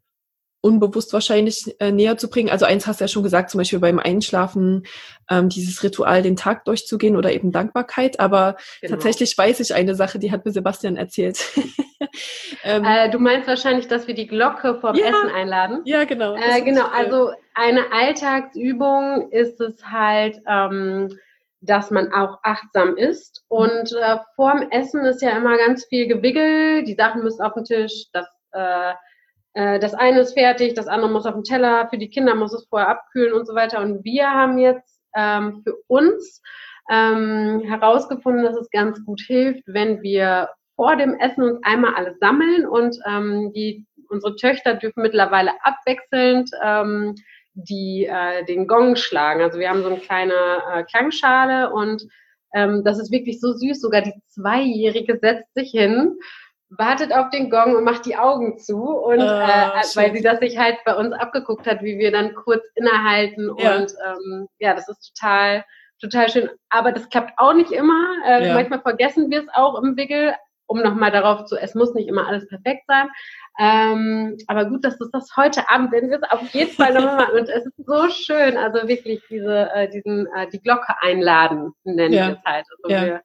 [0.61, 2.51] unbewusst wahrscheinlich äh, näher zu bringen.
[2.51, 4.85] Also eins hast du ja schon gesagt, zum Beispiel beim Einschlafen
[5.31, 8.21] ähm, dieses Ritual, den Tag durchzugehen oder eben Dankbarkeit.
[8.21, 8.95] Aber genau.
[8.95, 11.41] tatsächlich weiß ich eine Sache, die hat mir Sebastian erzählt.
[12.65, 15.81] ähm, äh, du meinst wahrscheinlich, dass wir die Glocke vorm ja, Essen einladen?
[15.85, 16.35] Ja, genau.
[16.35, 21.17] Äh, genau, also eine Alltagsübung ist es halt, ähm,
[21.63, 23.45] dass man auch achtsam ist.
[23.49, 27.65] Und äh, vorm Essen ist ja immer ganz viel Gewiggel, die Sachen müssen auf den
[27.65, 28.95] Tisch, das, äh, äh,
[29.53, 32.67] das eine ist fertig, das andere muss auf den Teller, für die Kinder muss es
[32.69, 33.81] vorher abkühlen und so weiter.
[33.81, 36.41] Und wir haben jetzt ähm, für uns
[36.89, 42.19] ähm, herausgefunden, dass es ganz gut hilft, wenn wir vor dem Essen uns einmal alles
[42.21, 47.15] sammeln und ähm, die, unsere Töchter dürfen mittlerweile abwechselnd ähm,
[47.55, 49.43] die äh, den Gong schlagen.
[49.43, 50.33] Also wir haben so eine kleine
[50.73, 52.03] äh, Klangschale und
[52.55, 53.81] ähm, das ist wirklich so süß.
[53.81, 56.17] Sogar die Zweijährige setzt sich hin,
[56.71, 58.83] wartet auf den Gong und macht die Augen zu.
[58.83, 62.35] Und ah, äh, weil sie das sich halt bei uns abgeguckt hat, wie wir dann
[62.35, 63.51] kurz innehalten.
[63.59, 63.77] Ja.
[63.77, 65.65] Und ähm, ja, das ist total,
[66.01, 66.51] total schön.
[66.71, 68.01] Aber das klappt auch nicht immer.
[68.27, 68.55] Äh, ja.
[68.55, 70.35] Manchmal vergessen wir es auch im Wickel,
[70.67, 73.09] um nochmal darauf zu, es muss nicht immer alles perfekt sein.
[73.59, 77.17] Ähm, aber gut, dass du das heute Abend, werden wir es auf jeden Fall nochmal
[77.17, 77.35] machen.
[77.41, 82.15] Und es ist so schön, also wirklich diese, äh, diesen, äh, die Glocke einladen, nennen
[82.15, 82.29] ja.
[82.29, 82.67] wir es halt.
[82.71, 83.05] Also ja.
[83.05, 83.23] wir,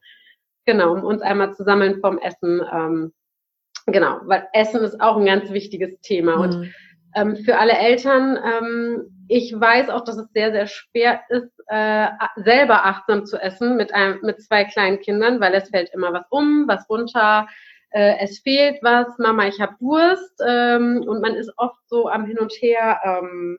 [0.66, 2.64] genau, um uns einmal zu sammeln vom Essen.
[2.74, 3.14] Ähm,
[3.86, 6.38] genau, weil Essen ist auch ein ganz wichtiges Thema.
[6.38, 6.42] Mhm.
[6.42, 6.74] Und
[7.16, 12.08] ähm, für alle Eltern, ähm, ich weiß auch, dass es sehr, sehr schwer ist, äh,
[12.36, 16.26] selber achtsam zu essen mit, einem, mit zwei kleinen Kindern, weil es fällt immer was
[16.30, 17.48] um, was runter,
[17.92, 22.26] äh, es fehlt was, Mama, ich habe Durst ähm, und man ist oft so am
[22.26, 23.58] Hin und Her ähm,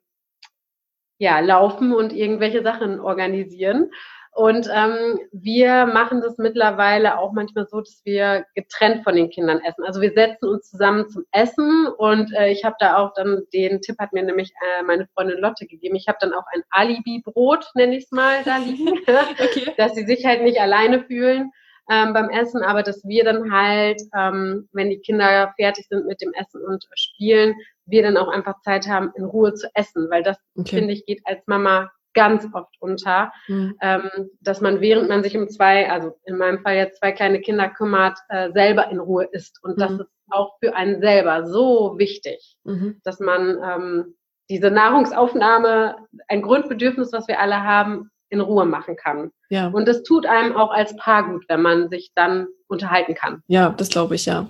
[1.18, 3.91] ja, laufen und irgendwelche Sachen organisieren.
[4.37, 9.61] Und ähm, wir machen das mittlerweile auch manchmal so, dass wir getrennt von den Kindern
[9.61, 9.82] essen.
[9.82, 13.80] Also wir setzen uns zusammen zum Essen und äh, ich habe da auch dann, den
[13.80, 15.97] Tipp hat mir nämlich äh, meine Freundin Lotte gegeben.
[15.97, 18.89] Ich habe dann auch ein Alibi-Brot, nenne ich es mal, da liegen,
[19.43, 19.72] okay.
[19.78, 21.51] dass sie sich halt nicht alleine fühlen
[21.91, 26.20] ähm, beim Essen, aber dass wir dann halt, ähm, wenn die Kinder fertig sind mit
[26.20, 27.55] dem Essen und Spielen,
[27.87, 30.76] wir dann auch einfach Zeit haben, in Ruhe zu essen, weil das, okay.
[30.76, 33.77] finde ich, geht als Mama ganz oft unter, mhm.
[33.81, 34.11] ähm,
[34.41, 37.69] dass man während man sich um zwei, also in meinem Fall jetzt zwei kleine Kinder
[37.69, 39.62] kümmert, äh, selber in Ruhe isst.
[39.62, 39.81] Und mhm.
[39.81, 43.01] das ist auch für einen selber so wichtig, mhm.
[43.05, 44.14] dass man ähm,
[44.49, 45.97] diese Nahrungsaufnahme,
[46.29, 49.31] ein Grundbedürfnis, was wir alle haben, in Ruhe machen kann.
[49.51, 49.69] Ja.
[49.69, 53.43] Und das tut einem auch als Paar gut, wenn man sich dann unterhalten kann.
[53.47, 54.49] Ja, das glaube ich, ja.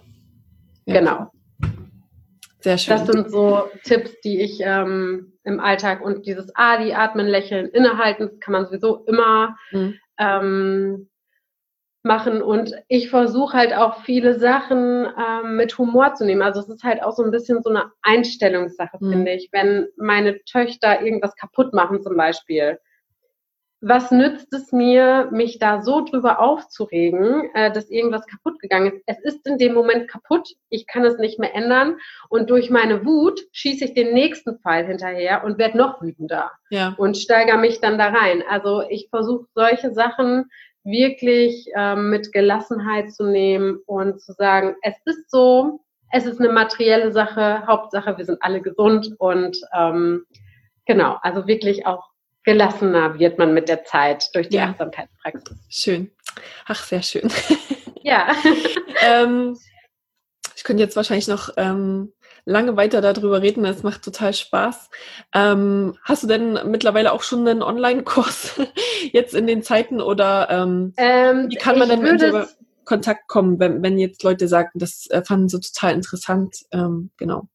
[0.86, 0.98] ja.
[0.98, 1.30] Genau.
[2.66, 2.96] Sehr schön.
[2.96, 8.40] Das sind so Tipps, die ich ähm, im Alltag und dieses Adi, Atmen, Lächeln, Innehalten,
[8.40, 9.94] kann man sowieso immer mhm.
[10.18, 11.08] ähm,
[12.02, 12.42] machen.
[12.42, 16.42] Und ich versuche halt auch viele Sachen ähm, mit Humor zu nehmen.
[16.42, 19.12] Also es ist halt auch so ein bisschen so eine Einstellungssache, mhm.
[19.12, 19.50] finde ich.
[19.52, 22.80] Wenn meine Töchter irgendwas kaputt machen zum Beispiel,
[23.80, 29.02] was nützt es mir, mich da so drüber aufzuregen, äh, dass irgendwas kaputt gegangen ist?
[29.06, 31.96] Es ist in dem Moment kaputt, ich kann es nicht mehr ändern
[32.28, 36.94] und durch meine Wut schieße ich den nächsten Fall hinterher und werde noch wütender ja.
[36.96, 38.42] und steigere mich dann da rein.
[38.48, 40.46] Also ich versuche solche Sachen
[40.82, 45.80] wirklich ähm, mit Gelassenheit zu nehmen und zu sagen, es ist so,
[46.12, 50.24] es ist eine materielle Sache, Hauptsache, wir sind alle gesund und ähm,
[50.86, 52.15] genau, also wirklich auch
[52.46, 54.70] gelassener wird man mit der Zeit durch die ja.
[54.70, 55.58] Achtsamkeitspraxis.
[55.68, 56.10] Schön.
[56.64, 57.30] Ach, sehr schön.
[58.02, 58.28] Ja.
[59.02, 59.58] ähm,
[60.54, 62.12] ich könnte jetzt wahrscheinlich noch ähm,
[62.44, 63.64] lange weiter darüber reden.
[63.64, 64.90] Es macht total Spaß.
[65.34, 68.60] Ähm, hast du denn mittlerweile auch schon einen Online-Kurs
[69.12, 72.46] jetzt in den Zeiten oder ähm, ähm, wie kann man denn in
[72.84, 76.58] Kontakt kommen, wenn, wenn jetzt Leute sagen, das äh, fanden sie total interessant?
[76.70, 77.48] Ähm, genau.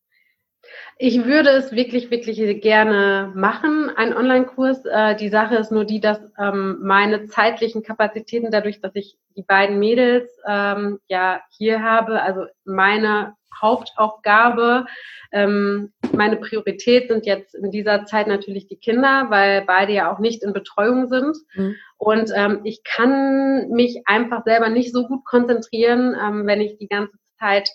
[0.98, 4.86] Ich würde es wirklich, wirklich gerne machen, einen Online-Kurs.
[4.86, 9.44] Äh, die Sache ist nur die, dass ähm, meine zeitlichen Kapazitäten, dadurch, dass ich die
[9.44, 14.86] beiden Mädels ähm, ja hier habe, also meine Hauptaufgabe,
[15.32, 20.20] ähm, meine Priorität sind jetzt in dieser Zeit natürlich die Kinder, weil beide ja auch
[20.20, 21.38] nicht in Betreuung sind.
[21.54, 21.76] Mhm.
[21.98, 26.88] Und ähm, ich kann mich einfach selber nicht so gut konzentrieren, ähm, wenn ich die
[26.88, 27.70] ganze Zeit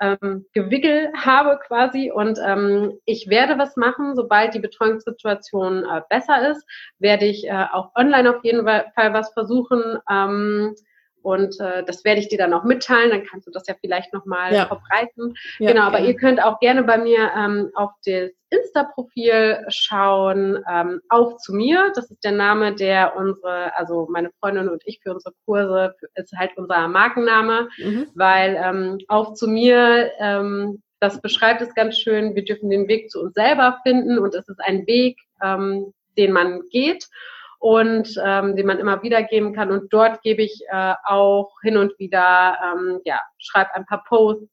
[0.00, 6.50] ähm, Gewickel habe quasi und ähm, ich werde was machen, sobald die Betreuungssituation äh, besser
[6.50, 6.64] ist,
[6.98, 9.98] werde ich äh, auch online auf jeden Fall was versuchen.
[10.10, 10.74] Ähm,
[11.26, 14.12] und äh, das werde ich dir dann auch mitteilen, dann kannst du das ja vielleicht
[14.12, 14.66] nochmal ja.
[14.66, 15.34] verbreiten.
[15.58, 21.00] Ja, genau, aber ihr könnt auch gerne bei mir ähm, auf das Insta-Profil schauen, ähm,
[21.08, 21.90] auf zu mir.
[21.96, 26.32] Das ist der Name, der unsere, also meine Freundin und ich für unsere Kurse, ist
[26.36, 28.06] halt unser Markenname, mhm.
[28.14, 33.10] weil ähm, auf zu mir, ähm, das beschreibt es ganz schön, wir dürfen den Weg
[33.10, 37.08] zu uns selber finden und es ist ein Weg, ähm, den man geht
[37.66, 39.72] und ähm, den man immer wieder geben kann.
[39.72, 44.48] Und dort gebe ich äh, auch hin und wieder, ähm, ja, schreibe ein paar Posts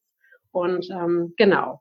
[0.52, 1.80] und ähm, genau.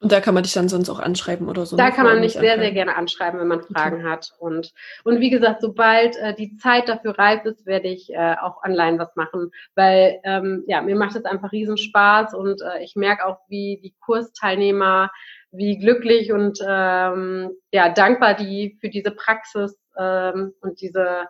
[0.00, 1.76] Und da kann man dich dann sonst auch anschreiben oder so?
[1.76, 4.08] Da kann man mich sehr, sehr gerne anschreiben, wenn man Fragen okay.
[4.08, 4.32] hat.
[4.38, 4.72] Und,
[5.04, 8.98] und wie gesagt, sobald äh, die Zeit dafür reif ist, werde ich äh, auch online
[8.98, 13.26] was machen, weil ähm, ja, mir macht es einfach riesen Spaß und äh, ich merke
[13.26, 15.10] auch, wie die Kursteilnehmer,
[15.50, 21.26] wie glücklich und ähm, ja, dankbar die für diese Praxis ähm, und diese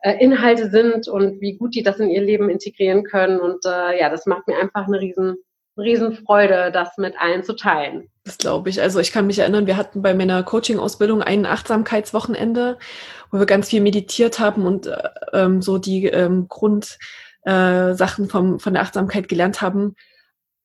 [0.00, 3.40] äh, Inhalte sind und wie gut die das in ihr Leben integrieren können.
[3.40, 5.36] Und äh, ja, das macht mir einfach eine riesen
[5.76, 8.08] Riesenfreude, das mit allen zu teilen.
[8.24, 8.80] Das glaube ich.
[8.82, 12.78] Also ich kann mich erinnern, wir hatten bei meiner Coaching-Ausbildung ein Achtsamkeitswochenende,
[13.30, 17.04] wo wir ganz viel meditiert haben und äh, ähm, so die ähm, Grundsachen
[17.46, 19.96] äh, von der Achtsamkeit gelernt haben.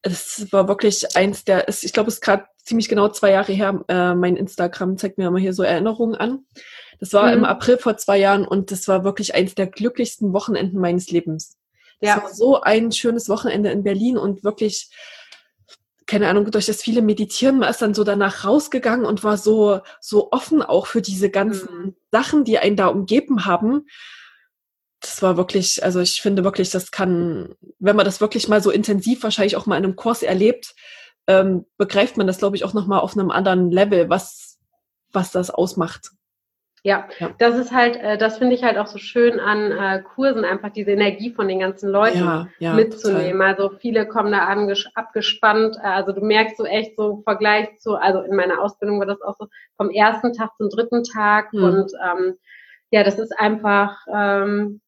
[0.02, 3.84] Es war wirklich eins der, ich glaube, es ist gerade ziemlich genau zwei Jahre her.
[3.88, 6.46] Äh, mein Instagram zeigt mir immer hier so Erinnerungen an.
[7.00, 7.40] Das war mhm.
[7.40, 11.58] im April vor zwei Jahren und das war wirklich eins der glücklichsten Wochenenden meines Lebens.
[12.02, 12.18] Ja.
[12.18, 14.90] Es war so ein schönes Wochenende in Berlin und wirklich,
[16.06, 19.82] keine Ahnung, durch das viele Meditieren, man ist dann so danach rausgegangen und war so,
[20.00, 21.96] so offen auch für diese ganzen mhm.
[22.12, 23.88] Sachen, die einen da umgeben haben.
[25.00, 28.72] Das war wirklich, also ich finde wirklich, das kann, wenn man das wirklich mal so
[28.72, 30.74] intensiv wahrscheinlich auch mal in einem Kurs erlebt,
[31.28, 34.58] ähm, begreift man das, glaube ich, auch nochmal auf einem anderen Level, was,
[35.12, 36.12] was das ausmacht.
[36.88, 40.02] Ja, ja, das ist halt, äh, das finde ich halt auch so schön an äh,
[40.02, 43.42] Kursen, einfach diese Energie von den ganzen Leuten ja, ja, mitzunehmen.
[43.42, 43.56] Total.
[43.56, 44.48] Also viele kommen da
[44.96, 45.76] abgespannt.
[45.84, 49.22] Äh, also du merkst so echt so Vergleich zu, also in meiner Ausbildung war das
[49.22, 51.52] auch so vom ersten Tag zum dritten Tag.
[51.52, 51.64] Mhm.
[51.64, 52.38] Und ähm,
[52.90, 54.80] ja, das ist einfach ähm,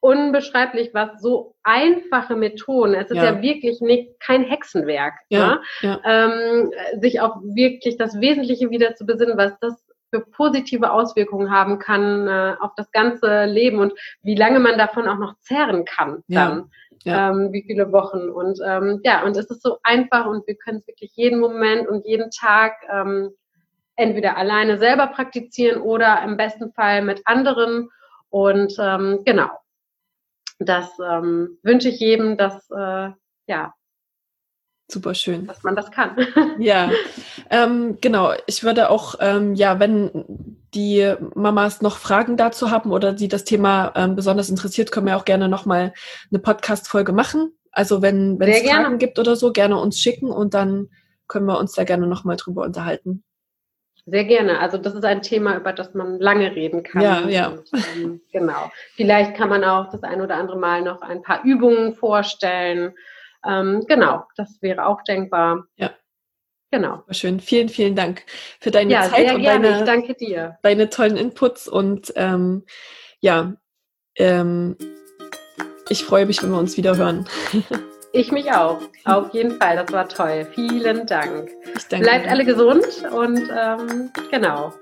[0.00, 5.60] unbeschreiblich, was so einfache Methoden, es ist ja, ja wirklich nicht kein Hexenwerk, ja, ne?
[5.82, 6.00] ja.
[6.04, 11.78] Ähm, sich auf wirklich das Wesentliche wieder zu besinnen, was das für positive Auswirkungen haben
[11.78, 13.92] kann äh, auf das ganze Leben und
[14.22, 16.70] wie lange man davon auch noch zehren kann dann.
[17.04, 17.30] Ja.
[17.30, 20.80] Ähm, wie viele Wochen und ähm, ja und es ist so einfach und wir können
[20.80, 23.30] es wirklich jeden Moment und jeden Tag ähm,
[23.96, 27.88] entweder alleine selber praktizieren oder im besten Fall mit anderen
[28.28, 29.48] und ähm, genau
[30.60, 33.10] das ähm, wünsche ich jedem, dass äh,
[33.46, 33.74] ja
[34.90, 35.46] Super schön.
[35.46, 36.16] Dass man das kann.
[36.58, 36.90] ja,
[37.48, 38.32] ähm, genau.
[38.46, 40.24] Ich würde auch, ähm, ja, wenn
[40.74, 45.16] die Mamas noch Fragen dazu haben oder sie das Thema ähm, besonders interessiert, können wir
[45.16, 45.92] auch gerne nochmal
[46.30, 47.52] eine Podcast-Folge machen.
[47.70, 48.98] Also wenn, wenn es Fragen gerne.
[48.98, 50.88] gibt oder so, gerne uns schicken und dann
[51.28, 53.22] können wir uns da gerne nochmal drüber unterhalten.
[54.06, 54.58] Sehr gerne.
[54.58, 57.02] Also das ist ein Thema, über das man lange reden kann.
[57.02, 57.48] Ja, ja.
[57.48, 58.72] Und, ähm, genau.
[58.94, 62.92] Vielleicht kann man auch das ein oder andere Mal noch ein paar Übungen vorstellen
[63.46, 65.66] ähm, genau, das wäre auch denkbar.
[65.76, 65.90] Ja.
[66.72, 67.02] Genau.
[67.10, 67.40] Schön.
[67.40, 68.24] Vielen, vielen Dank
[68.60, 69.72] für deine ja, Zeit und gerne.
[69.72, 70.58] deine, danke dir.
[70.62, 72.64] deine tollen Inputs und ähm,
[73.18, 73.54] ja,
[74.16, 74.76] ähm,
[75.88, 77.28] ich freue mich, wenn wir uns wieder hören.
[78.12, 78.80] Ich mich auch.
[79.04, 79.76] Auf jeden Fall.
[79.76, 80.46] Das war toll.
[80.52, 81.48] Vielen Dank.
[81.76, 84.72] Ich danke Bleibt alle gesund und ähm, genau.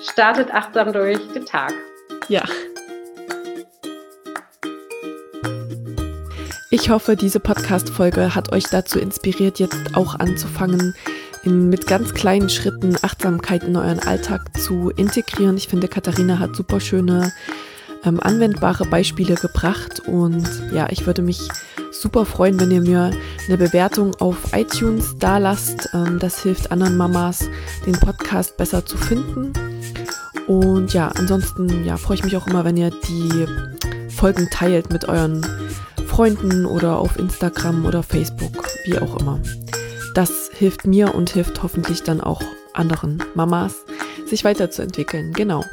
[0.00, 1.72] Startet achtsam durch den Tag.
[2.28, 2.44] Ja.
[6.74, 10.96] Ich hoffe, diese Podcast-Folge hat euch dazu inspiriert, jetzt auch anzufangen,
[11.44, 15.56] in, mit ganz kleinen Schritten Achtsamkeit in euren Alltag zu integrieren.
[15.56, 17.32] Ich finde, Katharina hat super schöne,
[18.04, 21.48] ähm, anwendbare Beispiele gebracht und ja, ich würde mich
[21.92, 23.12] super freuen, wenn ihr mir
[23.46, 25.90] eine Bewertung auf iTunes da lasst.
[25.94, 27.48] Ähm, das hilft anderen Mamas,
[27.86, 29.52] den Podcast besser zu finden.
[30.48, 33.46] Und ja, ansonsten ja, freue ich mich auch immer, wenn ihr die
[34.10, 35.46] Folgen teilt mit euren
[36.14, 39.40] Freunden oder auf Instagram oder Facebook, wie auch immer.
[40.14, 42.40] Das hilft mir und hilft hoffentlich dann auch
[42.72, 43.84] anderen Mamas,
[44.24, 45.32] sich weiterzuentwickeln.
[45.32, 45.64] Genau.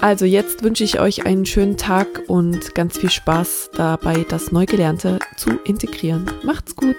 [0.00, 5.18] Also jetzt wünsche ich euch einen schönen Tag und ganz viel Spaß dabei, das Neugelernte
[5.36, 6.30] zu integrieren.
[6.42, 6.96] Macht's gut!